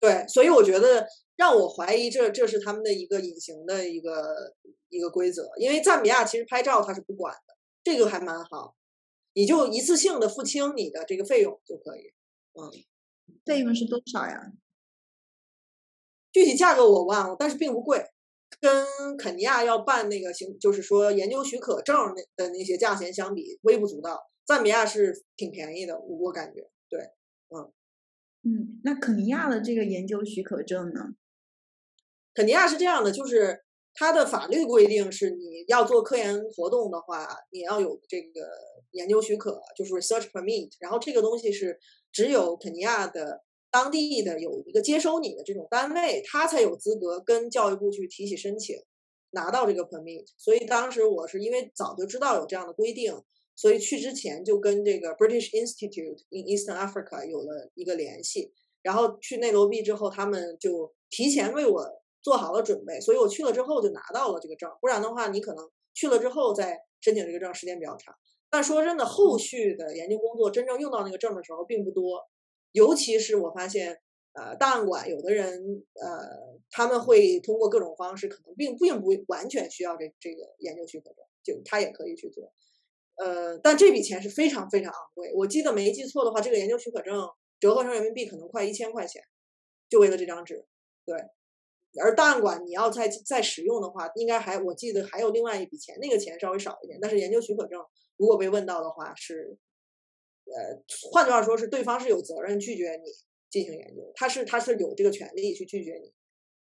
[0.01, 4.57] 对，所以我觉得让我怀疑这这是他们的一个隐形的一个
[4.89, 8.75] 一个规则，因为赞比亚其实拍照他是不管的，这个还蛮好，
[9.35, 12.13] 你就一次性的付清你的这个费用就可以。
[12.55, 12.73] 嗯
[13.45, 14.51] 费用是多少呀？
[16.33, 18.05] 具体价格我忘了，但是并不贵，
[18.59, 24.19] 跟肯尼亚要办那个行，就是说研究许可证那的那些价钱相比，微不足道。
[24.47, 26.69] 赞比亚是挺便宜的，我我感觉。
[26.89, 27.01] 对，
[28.43, 31.11] 嗯，那肯尼亚的这个研究许可证呢？
[32.35, 33.63] 肯尼亚是这样的，就是
[33.95, 38.49] 它的法律规定是你要做科研活动的话，你要有这个
[38.93, 40.71] 研究许可，就是 research permit。
[40.81, 41.79] 然后这个东西是
[42.11, 48.77] 只有肯尼亚的当地的有一个接收你的这种单位，他才有资格跟教育部去提起申请，
[49.31, 50.27] 拿到这个 permit。
[50.37, 53.23] 所以当时我是因为早就知道有这样的规定，
[53.55, 58.53] 所以去之前就跟这个 British Institute in Eastern Africa 有了一个联系。
[58.83, 61.87] 然后去内罗毕之后，他们就提前为我
[62.23, 64.71] 做好了准备，所以我去了之后就拿到了这个证。
[64.81, 68.15] 不然的话，你可能去了之后再申请这个证，时间比较长。
[68.49, 72.21] 但说真的，后续的研究工作真正用到那个证的时候并不多，
[72.73, 74.01] 尤其是我发现，
[74.33, 82.53] 呃，档案馆有的人，呃，他们会通过各种方式，可能并并不完全需要这这个研究许可证，就他也可以去做。
[83.17, 85.33] 呃，但这笔钱是非常非常昂贵。
[85.35, 89.23] 我记得没记错的话，这个研究许可证折合成人民币可能快一千块钱，
[89.89, 90.65] 就为了这张纸。
[91.05, 91.19] 对，
[92.01, 96.99] 而档案馆你要再再使用的话，应该还我记得还有另外一笔钱，那个钱稍微少一点。
[97.03, 97.79] 但是研究许可证
[98.17, 99.59] 如果被问到的话，是
[100.55, 100.83] 呃，
[101.13, 103.11] 换句话说是对方是有责任拒绝你
[103.49, 106.13] 进行研究，他是他是有这个权利去拒绝你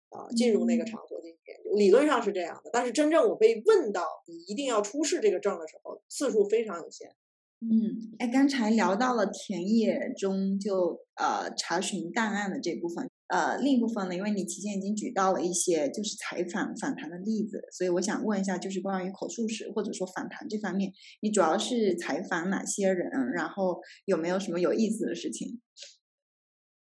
[0.09, 2.69] 啊进入那个嗯场所进行研究，理论上是这样的。
[2.71, 7.15] 但是真正我被问到你一定要出示这个证的时候，次数非常有限。
[7.61, 23.09] 嗯，哎，刚才聊到了田野中就呃查询档案的这部分，呃，另一部分呢，因为你提前已经举到了一些就是采访访谈的例子，所以我想问一下，就是关于口述史或者说访谈这方面，你主要是采访哪些人？
[23.33, 25.59] 然后有没有什么有意思的事情？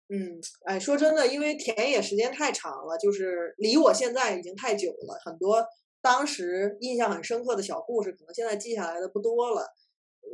[0.10, 5.66] 嗯，哎，说真的，因为田野时间太长了，就是离我现在已经太久了，很多
[6.02, 9.68] 当时印象很深刻的小故事，可能现在记下来的不多了。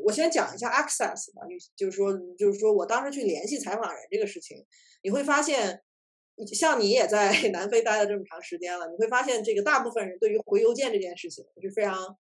[0.06, 1.42] 我先讲一下 access 吧，
[1.76, 4.64] 就是说，就是说我当时去联系采访人这个事情，
[5.02, 5.82] 你会发现，
[6.54, 12.18] 像你也在 南非待了这么长时间了，你会发现这个大部分人对于回邮件这件事情是非常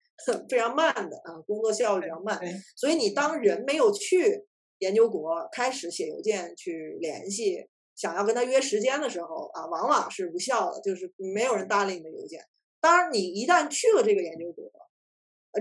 [0.48, 2.40] 非常慢的啊，工作效率比较慢，
[2.76, 4.46] 所以你当人没有去。
[4.78, 12.44] 研究国开始写邮件去联系，想要跟他约时间的时候啊，往往是无效的，就是没有人搭理你的邮件。
[12.80, 14.68] 当然，你一旦去了这个研究国，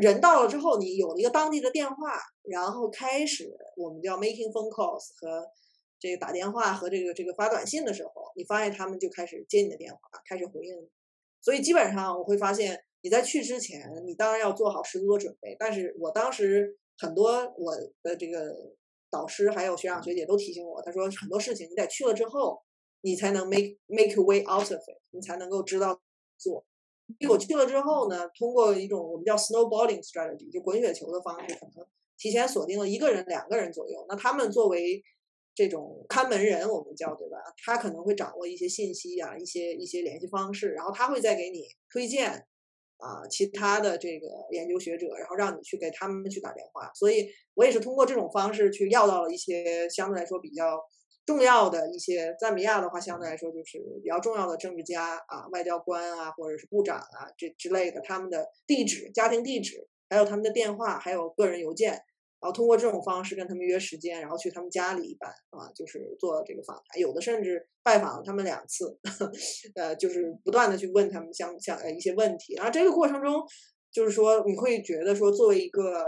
[0.01, 5.47] 人到了之后，你有了一个当地的电话，然后开始我们叫 making phone calls 和
[6.01, 10.89] 这个打电话和这个这个发短信的时候，你发现他们就开始接你的电话，开始回应你。
[11.39, 15.55] 所以基本上我会发现，你在去之前，你当然要做好十足的准备。
[15.57, 17.73] 但是我当时很多我
[18.03, 18.75] 的这个。
[19.13, 22.63] 导师还有学长学姐都提醒我，他说很多事情你得去了之后，
[23.01, 25.99] 你才能 make make way out of it，你才能够知道
[26.37, 26.65] 做。
[27.19, 31.85] 因为我去了之后呢，通过一种我们叫 snowballing strategy，就滚雪球的方式，可能
[32.17, 34.05] 提前锁定了一个人、两个人左右。
[34.07, 35.03] 那他们作为
[35.53, 37.37] 这种看门人，我们叫对吧？
[37.63, 42.45] 他可能会掌握一些信息啊，一些一些联系方式，然后他会再给你推荐。
[43.03, 50.79] 啊，其他的这个研究学者，然后让你去给他们去打电话，所以我也是通过这种方式去要到了一些相对来说比较
[51.25, 62.03] 重要的一些，赞比亚的话相对来说就是比较重要的政治家啊、外交官啊，或者是部长啊这之类的，他们的地址、家庭地址，还有他们的电话，还有个人邮件。
[62.41, 68.97] 然后通过这种方式跟他们约时间，然后去他们家里一般啊，就是做这个访谈，有的甚至拜访他们两次，
[69.75, 72.55] 呃，就是不断的去问他们相相呃一些问题。
[72.55, 73.43] 然后这个过程中，
[73.91, 76.03] 就是说你会觉得说，作为一个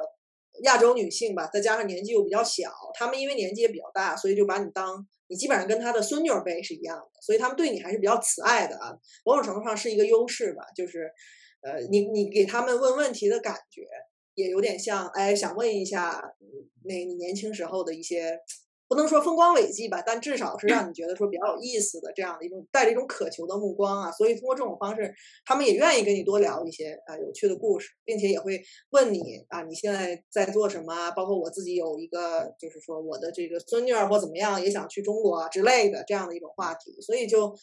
[0.63, 8.97] 亚洲女性吧，再加上年纪又比较小，他们因为年纪也比较大，所以就把你当你基本上跟他的孙女辈是一样的，所以他们对你还是比较慈爱的啊。
[9.23, 11.11] 某种程度上是一个优势吧，就是
[11.61, 13.87] 呃，你你给他们问问题的感觉。
[14.35, 16.33] 也有点像，哎，想问一下，
[16.83, 18.39] 那你年轻时候的一些，
[18.87, 24.11] 不能说风光伟绩吧，但至少是让你觉得说比较有意思的这样的一种带着一种渴求的目光啊。
[24.11, 25.13] 所以通过这种方式，
[25.45, 28.61] 他们也愿意跟你多聊一些啊有趣的故事，并且也会
[28.91, 31.11] 问你啊你现在在做什么啊？
[31.11, 36.99] 包括我自己有一个，就是说我的这个孙女儿或怎么样也想去中国之类的这样的一种话题。
[37.01, 37.55] 所以就，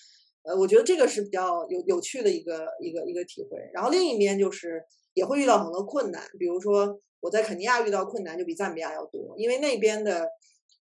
[0.43, 3.59] 呃，我觉得这个是比较有有趣的一个一个一个体会。
[3.73, 4.83] 然后另一面就是。
[5.15, 10.29] 也会遇到很多困难，比如说我在肯尼亚遇到困难就比赞比亚要多，因为那边的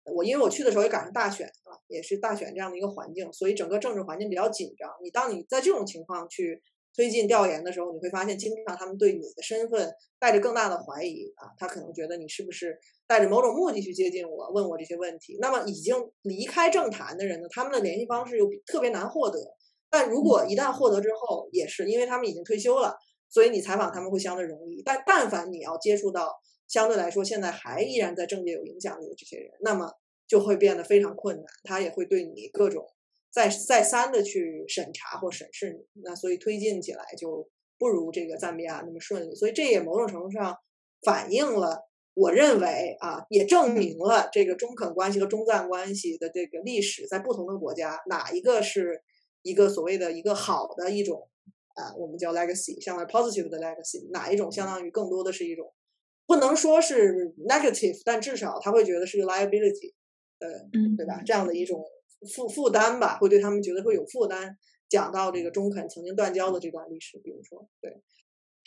[0.04, 4.90] 我因为我去的时候也赶上大选啊，也是大选这样的一个环境，所以整个政治环境比较紧张。
[5.02, 6.60] 你当你在这种情况去
[6.94, 15.38] 推进调研的时候，你会发现经常他们对你的身份带着更大的怀疑啊，他可能觉得你是不是带着某种目的去接近我，问我这些问题。
[15.40, 19.38] 那么已经离开政坛的人呢，他们的联系方式又特别难获得，
[19.88, 22.96] 但如果一旦获得之后，也是因为他们已经退休了。
[23.32, 29.90] 所以你采访他们会相对容易，但但凡你要接触到相对来说现在还依然在政界有影响力的这些人，那么
[30.28, 31.44] 就会变得非常困难。
[31.64, 32.86] 他也会对你各种
[33.30, 39.34] 再再三的去审查或审视你，那所以推进起来就不如这个赞比亚那么顺利。
[39.34, 40.54] 所以这也某种程度上
[41.02, 49.02] 反映了，我认为啊，也证明了这个中肯关系和中赞关系的这个历史在不同的国家哪一个是
[49.40, 51.30] 一个所谓的一个好的一种。
[51.74, 55.72] 啊，我们叫 legacy，相当于 positive 的 legacy，哪一种相当于更多的是一种，
[56.26, 59.94] 不能说是 negative，但至少他会觉得是个 liability，
[60.38, 60.48] 呃，
[60.96, 61.22] 对吧？
[61.24, 61.84] 这样的一种
[62.34, 64.56] 负负担吧，会对他们觉得会有负担。
[64.88, 68.02] 讲到这个中肯曾经断交的这段历史，比如说，对。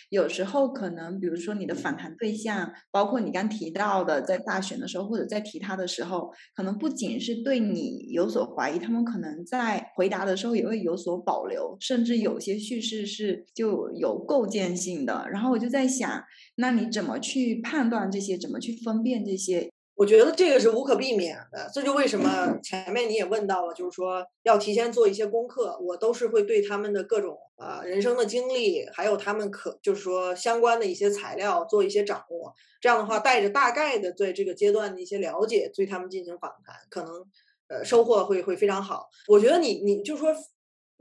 [0.09, 15.27] 有时候可能，比如说你的访谈对象，包括你刚提到的，在大选的时候或者在提他的时候，可能不仅是对你有所怀疑，他们可能在回答的时候也会有所保留，甚至有些叙事是就有构建性的。
[15.31, 16.23] 然后我就在想，
[16.55, 18.37] 那你怎么去判断这些？
[18.37, 19.71] 怎么去分辨这些？
[19.95, 25.77] 我觉得这个是无可避免的，这就为什么前面你也问到了，就是说要提前做一些功课。
[25.79, 32.53] 我都是会对他们的各种啊人生的经历，还有他们可就是说相关的一些材料做一些掌握。
[32.81, 37.25] 这样的话，带着大概的对这个阶段的一些了解，对他们进行访谈，可能
[37.69, 39.09] 呃收获会会非常好。
[39.29, 40.35] 我觉得你你就说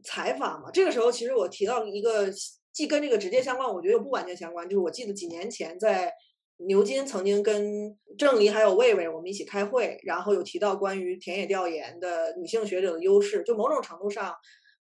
[0.04, 2.28] 采访嘛，这个时候其实我提到一个
[2.72, 6.12] 既跟这个直接相关，我觉得又不完全相关，就是我记得几年前在。
[6.56, 14.34] 牛津曾经跟郑黎还有魏魏我们一起开会，然后有提到关于田野调研的女性学者的优势，就某种程度上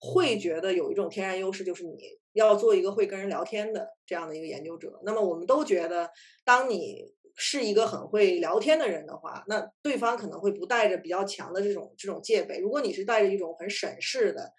[0.00, 1.98] 会觉得有一种天然优势，就是你
[2.32, 4.98] 要做一个会跟人聊天的这样的一个研究者。
[5.04, 6.08] 那么我们都觉得，
[6.44, 7.04] 当你
[7.36, 12.58] 是一个很会聊天的人的话，那对方可能会不带着比较强的这种这种戒备。
[12.58, 14.52] 如果你是带着一种很审视的、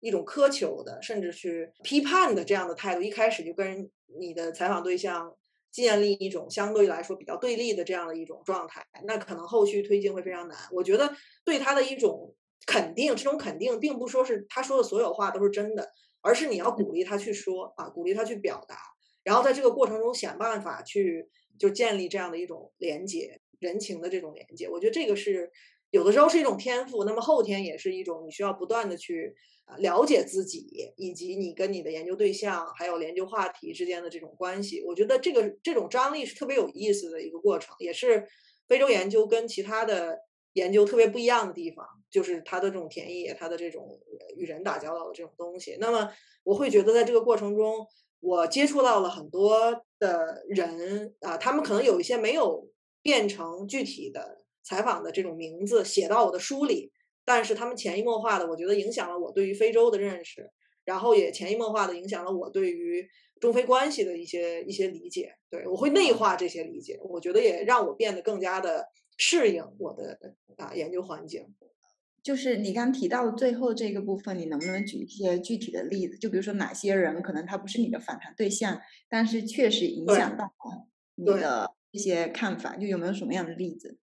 [0.00, 5.34] 一种苛求的，甚至去批判的这样的态度，一开始就跟你的采访对象
[5.72, 10.56] 建立一种相对来说比较对立的这样的一种状态，那可能后续推进会非常难。
[10.70, 18.76] 我觉得对他的一种肯定，这种肯定并不说是他说的所有话都是真的，而是你要鼓励他去说啊，鼓励他去表达，
[19.24, 21.28] 然后在这个过程中想办法去。
[21.58, 25.52] 就建立这样的一种连接，人情的这种连接，我觉得这个是
[25.92, 29.32] 有的时候是一种天赋，那么后天也是一种你需要不断的去
[29.66, 34.82] 啊了解自己，以及你跟你的研究对象还有研究话题之间的这种关系。
[34.84, 38.26] 我觉得这个这种张力是特别有意思的一个过程，也是
[38.66, 40.18] 非洲研究跟其他的
[40.54, 44.00] 研究特别不一样的地方，就是它的这种田野，它的这种
[44.36, 45.76] 与人打交道的这种东西。
[45.78, 46.10] 那么
[46.42, 47.86] 我会觉得在这个过程中。
[48.24, 52.68] 我接触到了很多的人啊，他们可能有一些没有
[53.02, 56.92] 变成具体的采访的这种名字写到我的书里，
[57.24, 60.50] 但是他们潜移默化的，我觉得影响了我对于非洲的认识，
[60.84, 63.08] 然后也潜移默化的影响了我对于
[63.40, 65.34] 中非关系的一些一些理解。
[65.50, 68.86] 对我会内化这些理解，我觉得也让我变得更加的
[69.18, 70.18] 适应我的
[70.56, 71.54] 啊研究环境。
[72.22, 76.16] 就是你刚提到的最后这个部分，你能不能举一些具体的例子？
[76.16, 80.52] 就比如说哪些人可能他不是你的访谈对象，但是确实影响到
[81.16, 83.98] 你的一些看法，就有没有什么样的例子？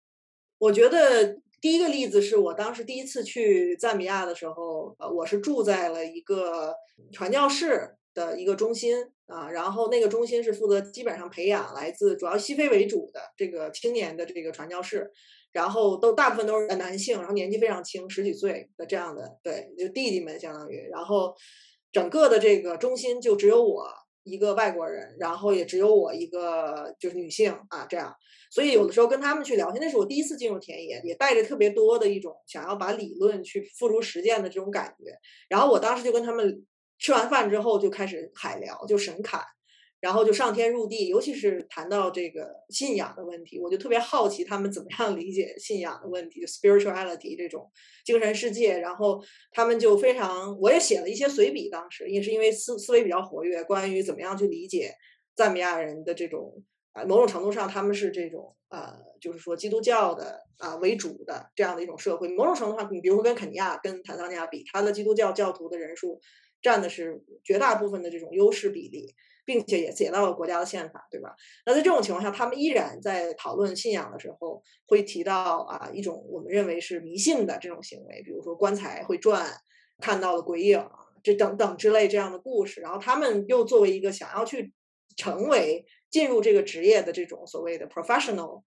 [0.67, 6.75] 我觉得第一个例子是我当时第一次去赞比亚的时候，呃，我是住在了一个
[7.13, 8.97] 传教士的一个中心
[9.27, 15.13] 啊，然后那个中心是负责基本上培养来自主要西非为主的这个青年的这个传教士。
[15.53, 20.87] 然后都大部分都是男性，然后年纪非常轻，十几岁的这样的，对，就弟弟们相当于。
[20.91, 21.35] 然后
[21.91, 23.87] 整个的这个中心就只有我
[24.27, 28.15] 一个外国人，然后也只有我一个就是女性啊，这样。
[28.51, 35.13] 所以有的时候跟他们去聊天，那是我第一次进入田野，也带着特别多的一种想要把理论去付诸实践的这种感觉。
[35.49, 36.67] 然后我当时就跟他们
[36.99, 39.41] 吃完饭之后就开始海聊，就神侃。
[40.01, 47.71] 然后就上天入地，尤其是谈到这个信仰的问题，我就特别好奇他们怎么样理解信仰的问题，就 spirituality 这种
[48.05, 48.79] 精神世界。
[48.79, 49.23] 然后
[49.53, 54.93] 他们就非常，我也写了一些随笔，当时也是因为思思维比较活跃，关于怎么样去理解
[55.35, 62.29] 赞比亚人的这种啊，某种程度上他们是这种呃，就是说基督教的啊为主的这样的一种社会。
[62.29, 66.21] 某种程度上，你比如说跟肯尼亚、跟坦桑尼亚比，他的基督教教徒的人数
[66.61, 69.15] 占的是绝大部分的这种优势比例。
[69.47, 71.35] 并且也写到了国家的宪法，对吧？
[71.65, 79.51] 那在这种情况下，他们依然在讨论信仰的时候，会提到啊一种我们认为是迷信的这种行为，比如说棺材会转，
[80.01, 80.87] 看到了鬼影，
[81.23, 82.81] 这等等之类这样的故事。
[82.81, 84.73] 然后他们又作为一个想要去
[85.17, 88.65] 成为进入这个职业的这种所谓的 professional。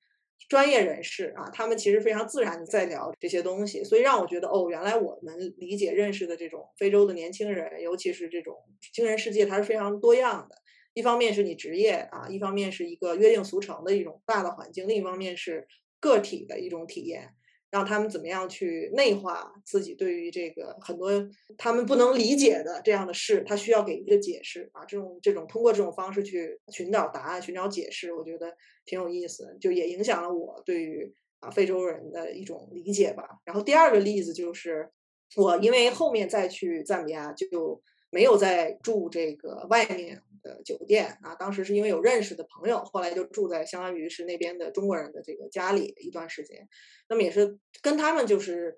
[0.47, 8.55] 专业人士啊，他们其实非常自然的在聊这些东西，所以让我觉得哦，原来我们理解认识的这种非洲的年轻人，尤其是这种
[8.93, 10.55] 精神世界，它是非常多样的。
[10.99, 15.65] 一方面是你职业啊，一方面是一个约定俗成的一种大的环境，另一方面是
[16.01, 17.33] 个体的一种体验。
[17.71, 21.11] 让他们怎么样去内化自己对于这个很多
[21.55, 24.83] 他们不能理解的这样的事，他需要给一个解释啊。
[24.85, 33.37] 这种这种通过这种方式去寻找答案、寻找解释，我觉得挺有意思，就也影响了我对于啊非洲人的一种理解吧。
[33.45, 34.89] 然后第二个例子就是
[35.35, 37.79] 我因为后面再去赞比亚就
[38.09, 40.23] 没有再住这个外面。
[40.41, 46.67] 的酒店啊，当时是因为有认识的朋友，后来就住在相当于是那边的中国人的这个家里一段时间。
[47.07, 48.77] 那么也是跟他们就是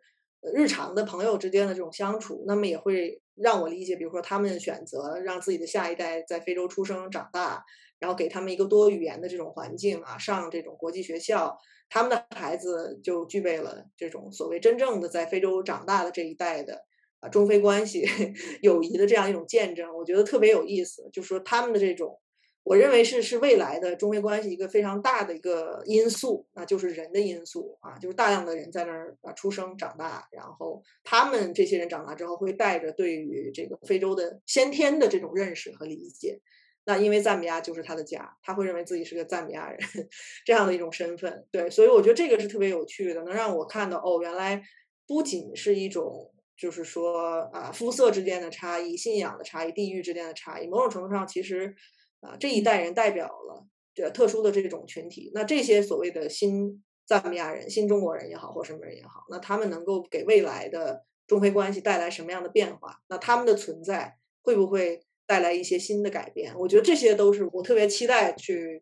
[0.54, 7.64] 日常的朋友之间的这种相处，那么也会让我理解，比如说他们选择让自己的下一代在非洲出生长大，
[8.00, 11.58] 然后给他们一个多语言的这种环境啊，上这种国际学校，
[11.90, 16.86] 他们的孩子就具备了这种所谓真正的在非洲长大的这一代的。
[17.22, 18.06] 啊，中非关系
[18.62, 21.10] 友谊的这样一种见证，我觉得特别有意思。
[21.14, 22.20] 就是说，他们的这种，
[22.64, 36.40] 我认为是是未来的中非关系一个非常大的一个因素，那就是人的因素啊，就是大量的人在那儿啊出生长大，然后他们这些人长大之后会带着对于这个非洲的先天的这种认识和理解。
[36.86, 39.80] 那因为赞比亚就是他的家，他会认为自己是个赞比亚人
[40.44, 41.46] 这样的一种身份。
[41.52, 44.64] 对，所以我觉得这个是特别有趣的，能让我看到哦，原来
[45.06, 46.34] 不仅是一种。
[46.62, 51.76] 就是说啊，肤色之间的差异、信仰的差异、地域之间的差异，某种程度上，其实
[52.20, 55.32] 啊，这一代人代表了这特殊的这种群体。
[55.34, 63.02] 那这些所谓的新赞比亚人、新中国人也好，或什么人也好，那他们能够给未来的中非关系带来什么样的变化？
[63.10, 66.54] 那他们的存在会不会带来一些新的改变？
[66.60, 68.80] 我觉得这些都是我特别期待去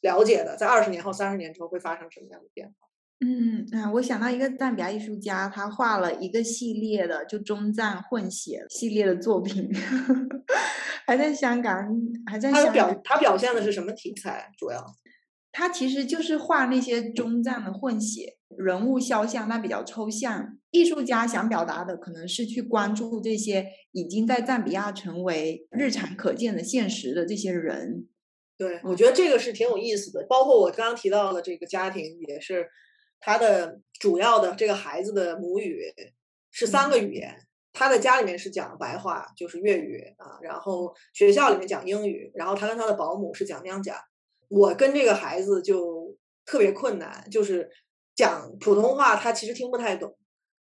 [0.00, 2.88] 了解的，在二十年后、三十年之后会发生什么样的变化。
[3.24, 9.70] 嗯啊，我想到一个赞比亚艺术家，他画了一个系列的就中赞混血系列的作品，
[11.06, 11.88] 还在香港，
[12.26, 12.72] 还在香港。
[12.72, 14.50] 他表他表现的是什么题材？
[14.58, 14.84] 主要
[15.52, 20.58] 他其实就是画那些中赞的混血人物肖像，那比较抽象。
[20.72, 28.08] 艺术家想表达的可能是去关注这些已经在赞比亚成为日常可见的现实的这些人。
[28.58, 30.26] 对，我觉得这个是挺有意思的。
[30.28, 32.66] 包括我刚刚提到的这个家庭也是。
[33.24, 35.80] 他的主要的这个孩子的母语
[36.50, 37.34] 是三个语言，
[37.72, 44.04] 他在家里面是讲白话，就是粤语啊，然后学校里面讲英语，然后他跟他的保姆是讲娘家。
[44.48, 46.14] 我跟这个孩子就
[46.44, 47.70] 特别困难，就是
[48.16, 50.14] 讲普通话他其实听不太懂，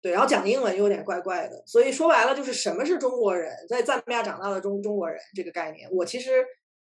[0.02, 6.44] 对，然后讲英文有点怪怪的，所以说白了就是什么是中国人，在赞比亚长大的中中国人这个概念，我其实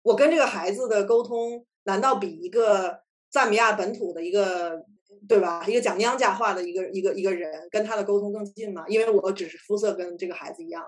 [0.03, 4.85] 我跟这个孩子的沟通，难道比一个赞比亚本土的一个？
[5.29, 5.65] 对吧？
[5.67, 8.87] 一个讲娘家话的一个一个一个人，跟他的沟通更近嘛？
[8.89, 10.83] 因为我只是肤色跟这个孩子一样，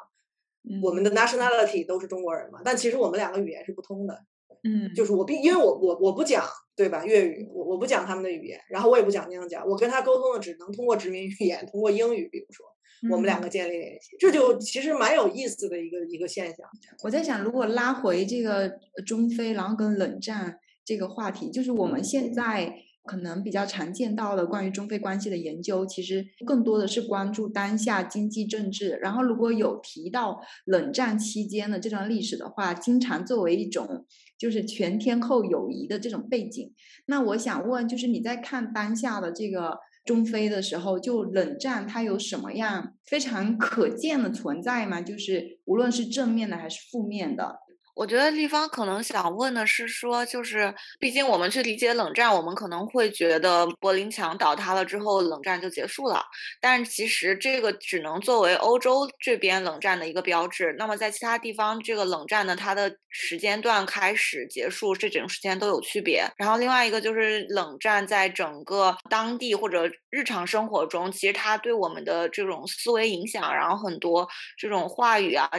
[0.83, 2.61] 我们的 nationality 都是中国人嘛。
[2.65, 4.25] 但其实我们两个语言是不通的。
[4.65, 6.45] 嗯，就是我并因为我我我不讲
[6.75, 7.05] 对吧？
[7.05, 12.67] 粤语，我我不讲他们的语言，然后我也不讲娘家，我跟他沟通的只能通过殖民语言，通过英语，比如说
[13.11, 16.67] 我们两个建立联系，这就其实蛮有意思的一个一个现象。
[17.05, 18.69] 我在想，如果拉回这个
[19.07, 22.75] 中非，然后跟冷战这个话题，就是我们现在。
[23.09, 28.99] 可能比较常见到的关于中非关系的研究，其实更多的是关注当下经济政治。
[29.01, 34.05] 然后，如果有提到冷战期间的这段历史的话，经常作为一种
[34.39, 36.73] 就是全天候友谊的这种背景。
[37.07, 45.01] 那我想问，就是你在看当下的这个中非的时候，就冷战它有什么样非常可见的存在吗？
[45.01, 47.61] 就是无论是正面的还是负面的。
[47.99, 56.25] 我觉得立方可能想问的是说，就是毕竟我们去理解冷战，我们可能会觉得柏林墙倒塌了之后，冷战就结束了。
[56.61, 60.73] 但其实这个只能作为欧洲这边冷战的一个标志。
[60.79, 66.25] 那么在其他地方，这个冷战呢，它的时间段开始结束这种时间都有区别。
[66.37, 75.51] 然后另外一个就是冷战在整个当地或者日常生活中，其实它对我们的这种思维影响，然后很多这种话语啊。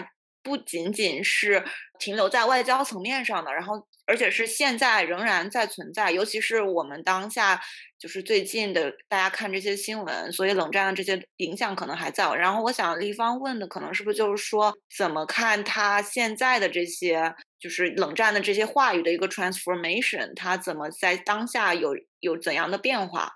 [0.42, 1.62] 不仅仅是
[2.00, 7.62] 停留在外交层面上的，然后而且是现在仍然在存在，尤其是我们当下
[8.00, 12.34] 就是最近的大家看这些新闻，所以冷战的这些影响可能还在。
[12.34, 23.34] 然后我想立方问的可能是不是就是说，怎么看他现在的这些就是冷战的这些话语的一个 transformation，它怎么在当下有有怎样的变化？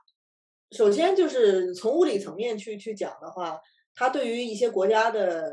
[0.71, 3.59] 首先就是从物理层面去去讲的话，
[3.93, 5.51] 它对于一些国家的。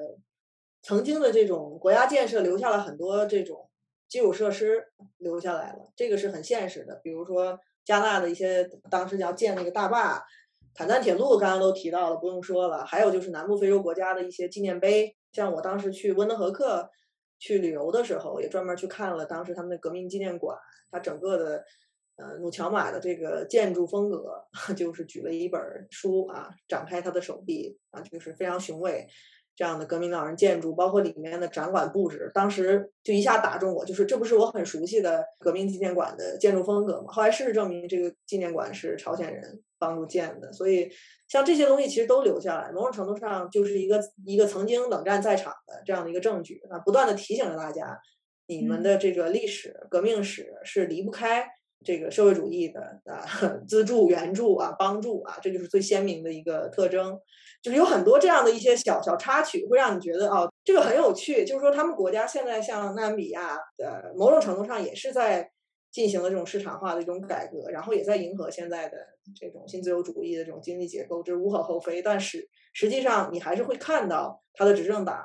[0.83, 3.69] 曾经的这种国家建设留下了很多这种
[4.09, 4.87] 基础设施
[5.19, 7.01] 留下来了，这个是很现实的。
[7.03, 10.25] 比如说加纳的一些当时要建那个大坝，
[10.75, 12.85] 坦赞铁路刚刚都提到了，不用说了。
[12.85, 16.91] 还有就是南部非洲国家的一些纪念碑，像我当时去温德河克
[17.39, 20.57] 去旅游的时候，也专门去看了当时他们的革命纪念馆，
[20.91, 21.65] 它整个的
[22.17, 25.61] 呃努乔马的这个建筑风格， 就是举了一本
[25.91, 29.07] 书啊，展开他的手臂啊，就是非常雄伟。
[29.57, 37.13] 这样的革命老人建筑，包括里面的展馆布置，当时就一下打中我，就是这不是我很熟悉的革命纪念馆的建筑风格吗？
[37.13, 40.91] 后来事实证明，这个纪念馆是朝鲜人帮助建的，所以
[41.29, 48.01] 像这些东西其实都留下来，某种程度上就是一个一个曾经冷战在场的这样的一个证据啊，不断的提醒着大家，
[48.47, 51.47] 你们的这个历史革命史是离不开
[51.85, 53.25] 这个社会主义的啊
[53.67, 57.19] 资助援助啊帮助啊，这就是最鲜明的一个特征。
[57.63, 61.45] 就是有很多这样的一些小小插曲，会让你觉得哦，这个很有趣。
[61.45, 65.51] 就是说，他们国家现在像纳米亚，呃，某种程度上也是在
[65.91, 68.97] 进行了这种市场化的一种改革，然后也在迎合现在的
[69.39, 72.01] 这种新自由主义的这种经济结构，这无可厚非。
[72.01, 75.23] 但是实际上，你还是会看到他的执政党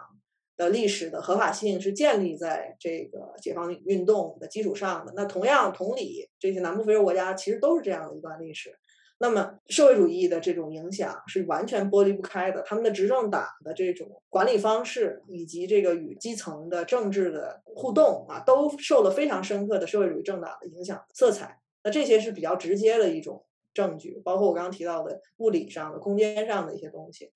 [0.57, 5.13] 的历史的合法性是建立在这个解放运动的基础上的。
[5.15, 8.77] 那同样，同理，这些南部非洲国家其实都是这样的一段历史。
[9.17, 12.61] 那么，社会主义的这种影响是完全剥离不开的。
[12.63, 21.61] 他们的执政党的这种管理方式，以及这个与基层的政治的互动啊，都受了非常深刻的社会主义政党的影响色彩。
[21.81, 27.31] 那这些是比较直接的一种证据，包括我刚刚提到的物理上的、空间上的一些东西。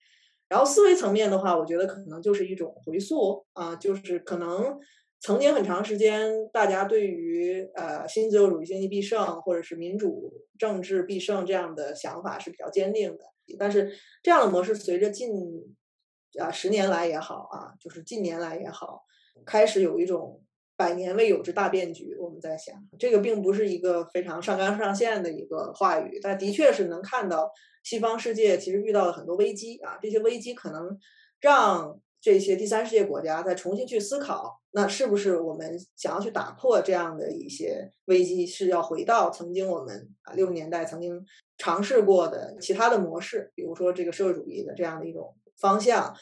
[0.50, 4.78] 然后思维层面的话，我觉得可能就是一种回溯啊，就是可能
[5.22, 13.24] 曾经很长时间，大家对于呃新自由主义经济必胜或者是民主政治必胜这样的想法是比较坚定的。
[13.58, 13.92] 但是
[14.24, 15.32] 这样的模式随着近
[16.40, 19.04] 啊十年来也好啊，就是近年来也好，
[19.46, 20.42] 开始有一种
[20.78, 22.16] 百年未有之大变局。
[22.20, 27.52] 我们在想，这个并不是一个非常上纲上线的一个话语，但的确是能看到
[27.84, 30.98] 西方世界其实遇到了很多危机啊，这些危机可能
[31.40, 32.00] 让。
[32.22, 41.26] 这些第三世界国家再重新去思考，那是不是我们想要去打破这样的一些危机，是要回到曾经我们啊六十年代曾经
[41.58, 46.14] 尝试过的其他的模式，比如说这个社会主义的这样的一种方向。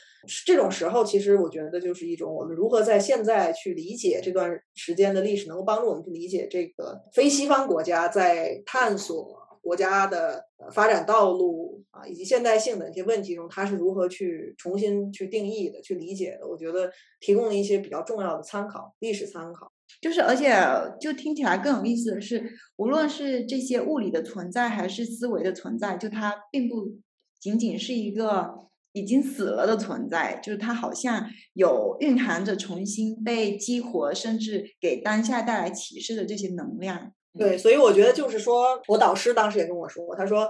[0.46, 9.47] 这种时候，其实我觉得就是一种我们如何在现在去理解这段时间的历史，能够帮助我们去理解这个非西方国家在探索。
[9.62, 16.48] 国家的发展道路啊，以及现代性的一些问题中，它是如何去重新去定义的、去理解的？
[16.48, 19.72] 我觉得提供了一些比较重要的参考，历史参考。
[20.02, 20.54] 就是，而且
[21.00, 27.00] 就听起来更有意思的是，无论是这些物理的存在，还是思维的存在，就它并不
[27.40, 37.14] 仅仅是一个已经死了的存在，就是它好像有蕴含着重新被激活，甚至给当下带来启示的这些能量。
[37.38, 40.50] 对，所以我觉得就是说，我导师当时也跟我说，他说，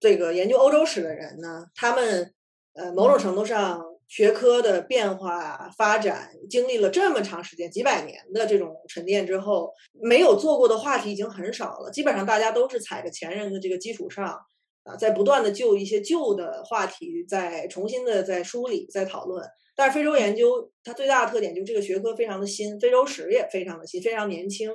[0.00, 2.32] 这个研究欧洲史的人呢，他们
[2.74, 14.38] 呃某种程度上学科的变化发展经历了这么长时间几百年的这种沉淀之后，没有做过的话题已经很少了，基本上大家都是踩着前人的这个基础上
[14.84, 19.44] 啊，在不断的就一些旧的话题在重新的在梳理在讨论。
[19.76, 24.70] 但是非洲研究它最大的特点就是这个学科非常的新，非洲史也非常的新，非常年轻。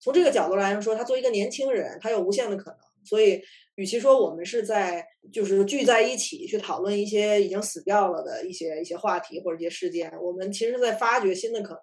[0.00, 2.78] 从这个角度来说，他作为一个年轻人，他有无限的可能。
[3.04, 3.40] 所以，
[3.76, 11.82] 与其说我们是在就是聚在一起去讨论一些已经死掉了的一些一些话题或者一些事件，我们其实是在发掘新的可能。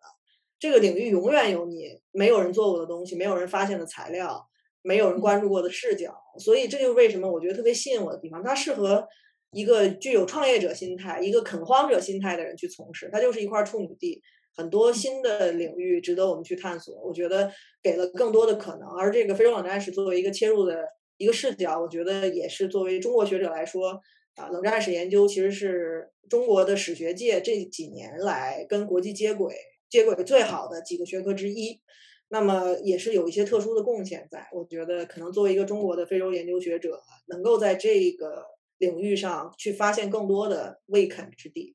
[0.59, 4.45] 这个领域永远有你没有人做过的东西，没有人发现的材料，
[4.83, 6.15] 没有人关注过的视角。
[6.37, 8.43] 所以，这就是为什么我觉得特别吸引我的地方。
[8.43, 9.07] 它适合
[9.51, 13.09] 一个具有创业者心态、一个垦荒者心态的人去从事。
[13.11, 14.21] 它就是一块处女地。
[14.55, 17.51] 很多新的领域值得我们去探索，我觉得
[17.83, 18.87] 给了更多的可能。
[18.89, 20.85] 而这个非洲冷战史作为一个切入的
[21.17, 23.99] 一个视角，我觉得也是作为中国学者来说，
[24.35, 29.55] 啊，冷战史研究其实是中国的史学界这几年来跟国际接轨、
[29.89, 31.81] 接轨最好的几个学科之一。
[32.27, 34.47] 那么也是有一些特殊的贡献在。
[34.51, 38.43] 我觉得可能作为一个中国的非洲研究学者，能够在这个
[38.79, 41.74] 领域上去发现更多的未肯之地。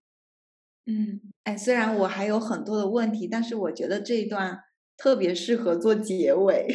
[0.86, 4.58] 嗯，哎，虽然我还有很多的问题，但是我觉得这一段
[4.96, 6.66] 特别适合做结尾。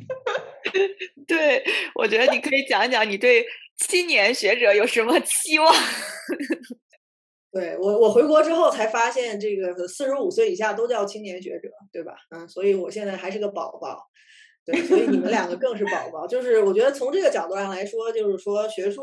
[1.26, 1.62] 对，
[1.96, 3.44] 我觉得你可以讲一讲你对
[3.76, 5.74] 青年学者有什么期望。
[7.52, 12.14] 对我，我回国之后才发现，这个四十五岁以下都叫青年学者，对吧？
[12.30, 13.98] 嗯，所以我现在还是个宝宝。
[14.64, 16.26] 对，所以你们两个更是宝宝。
[16.26, 19.02] 就是我觉得从这个角度上来说，就是说学术。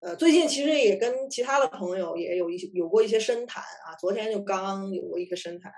[0.00, 3.96] 呃，最近其实也跟其他的朋友也有一些有过一些深谈啊。
[3.98, 5.72] 昨天就刚刚有过一个深谈，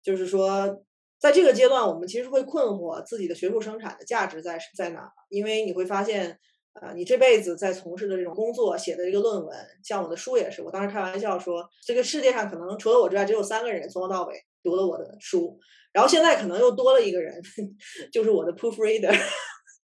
[0.00, 0.84] 就是说，
[1.18, 5.10] 在这个阶段，我们其实会困惑自己的学术生产的价值在在哪？
[5.28, 6.38] 因为你会发现，
[6.80, 15.58] 呃，你这辈子在从事的这种工作，写的这个论文，像我的书也是，我当时开玩笑说，这个世界上可能除了我之外，只有三个人从头到尾读了我的书，
[15.92, 17.42] 然后现在可能又多了一个人，
[18.12, 19.12] 就是我的 proofreader。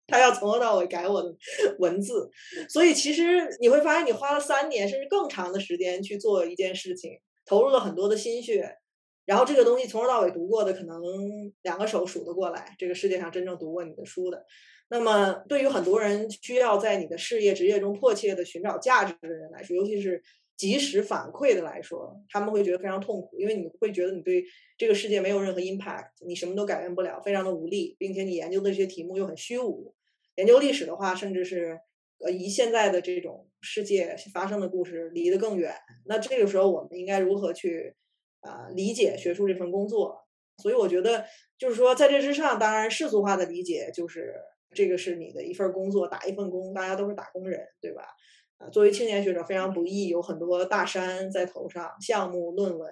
[0.09, 1.37] 他要从头到尾改我的
[1.79, 2.31] 文字，
[2.69, 8.79] 所以其实你会发现，你花了三年甚至更长的时间去做一件事情，投入了很多的心血，
[9.27, 10.99] 然后这个东西从头到尾读过的，可能
[11.63, 12.75] 两个手数得过来。
[12.79, 14.47] 这个世界上真正读过你的书的，
[14.89, 20.23] 那么对于很多人需要在你的事业职业中迫切的寻找价值的人来说，尤其是
[20.57, 24.43] 及时反馈的来说，他们会觉得非常痛苦，因为你会觉得你对
[24.79, 29.95] 这个世界没有任何 impact，你什么都改变不了，非常的无力，并且你研究的这些题目又很虚无。
[30.39, 31.81] 研究历史的话，甚至是
[32.25, 35.75] 呃，离现在的这种世界发生的故事离得更远。
[36.07, 37.97] 那这个时候，我们应该如何去
[38.43, 40.17] 啊理解学术这份工作？
[40.63, 41.25] 所以我觉得，
[41.59, 44.33] 就是说，在这之上，当然世俗化的理解就是
[44.73, 48.05] 这个是你的一份工作，打一份工，大家都是打工人，对吧？
[48.59, 52.89] 啊，作为青年学者非常不易，有很多大山在头上，项目、论文、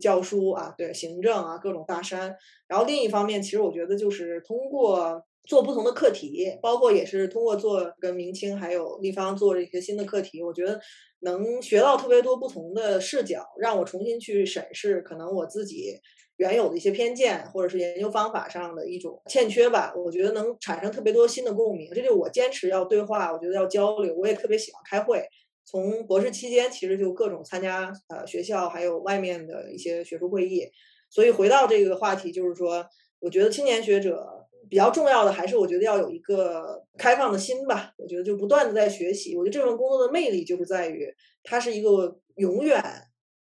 [0.00, 2.36] 教书啊，对，行政啊，各种大山。
[2.66, 5.24] 然后另一方面，其实我觉得就是通过。
[5.44, 10.80] 做不同的课题，包括也是通过做跟明清还有立方做一些新的课题，我觉得
[11.20, 15.98] 能学到特别多不同的视角，让我重新去审视可能我自己
[16.36, 19.92] 原有的一些偏见，或者是研究方法上的一种欠缺吧。
[19.96, 25.22] 我觉得能产生特别多新的共鸣，这就是我坚持要对话，我觉得要交流，我也特别喜欢开会。
[25.64, 30.68] 从博士期间其实就各种参加呃学校还有外面的一些学术会议。
[31.08, 32.84] 所以回到这个话题，就是说，
[33.20, 34.41] 我觉得青年学者
[34.72, 37.92] 比较重要的还是，我觉得要有一个开放的心吧。
[37.98, 39.36] 我觉得就不断的在学习。
[39.36, 41.14] 我觉得这份工作的魅力就是在于，
[41.44, 42.82] 它是一个永远、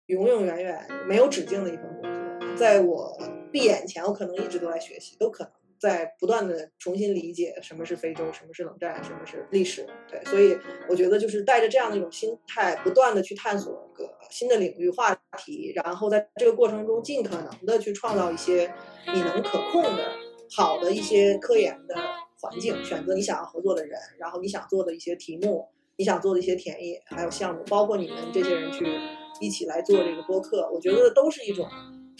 [0.07, 2.57] 永永远远没有止境的一份工作。
[2.57, 3.15] 在我
[3.53, 5.53] 闭眼前，我可能一直都在学习，都可能。
[5.79, 10.59] 在不断的重新理解什么是非洲，什么是冷战，什么是历史，对，所以
[10.89, 18.73] 我觉得就是带着这样的一种心态，不断的去探索个新的领域话题，然后在这个过程中尽可能的去创造一些
[19.13, 20.05] 你能可控的
[20.57, 21.95] 好的一些科研的
[22.41, 28.87] 环境，选择你想要合作的人，然后你想做的一些题目，你想做的一些田野还有项目，包括你们这些人去
[29.41, 31.69] 一起来做这个播客，我觉得都是一种。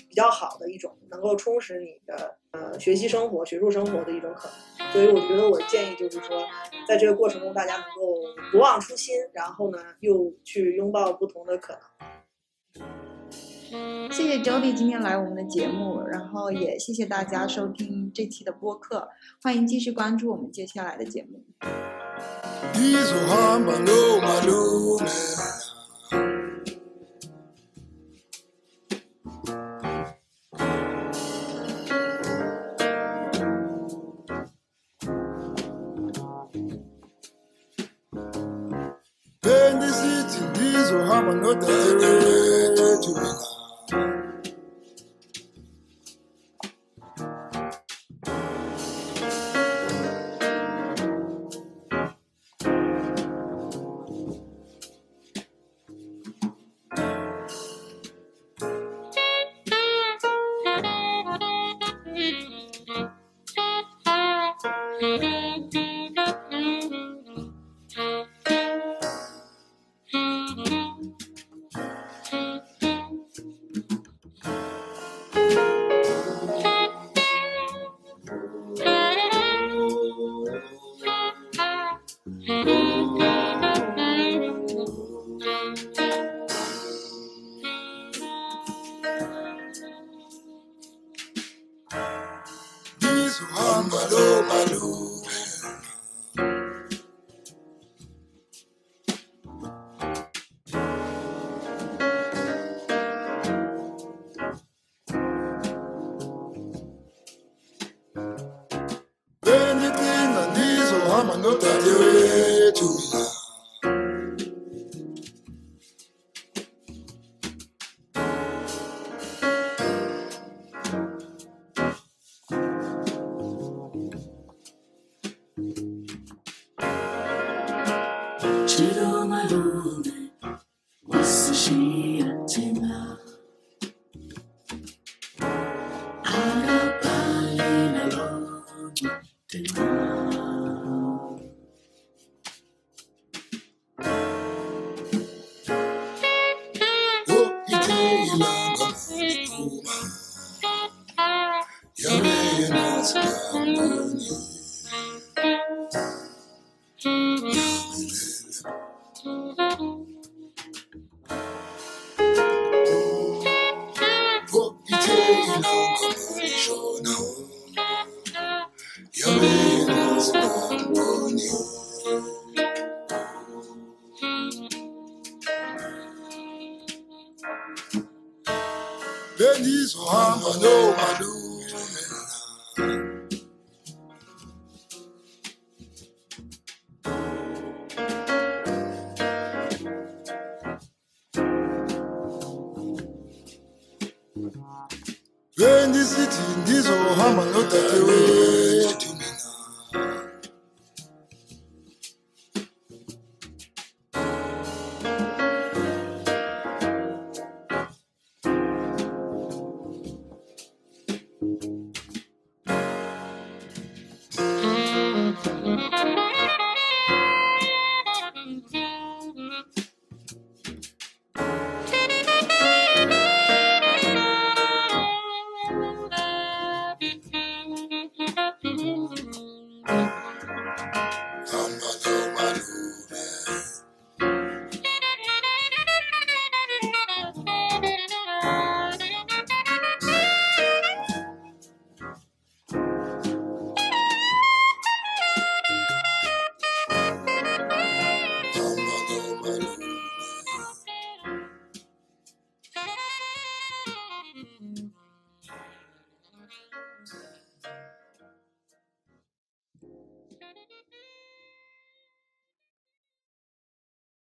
[0.09, 6.43] 比较好的一种能够充实你的呃学习生活、学术生活的一种可能，所以我觉得我建议就是说，
[6.89, 8.17] 在这个过程中，大家能够
[8.51, 13.10] 不忘初心，然后呢，又去拥抱不同的可能。
[14.11, 19.09] 谢谢 Jody 今天来我们的节目，然后也谢谢大家收听这期的播客，
[19.43, 21.45] 欢迎继续关注我们接下来的节目。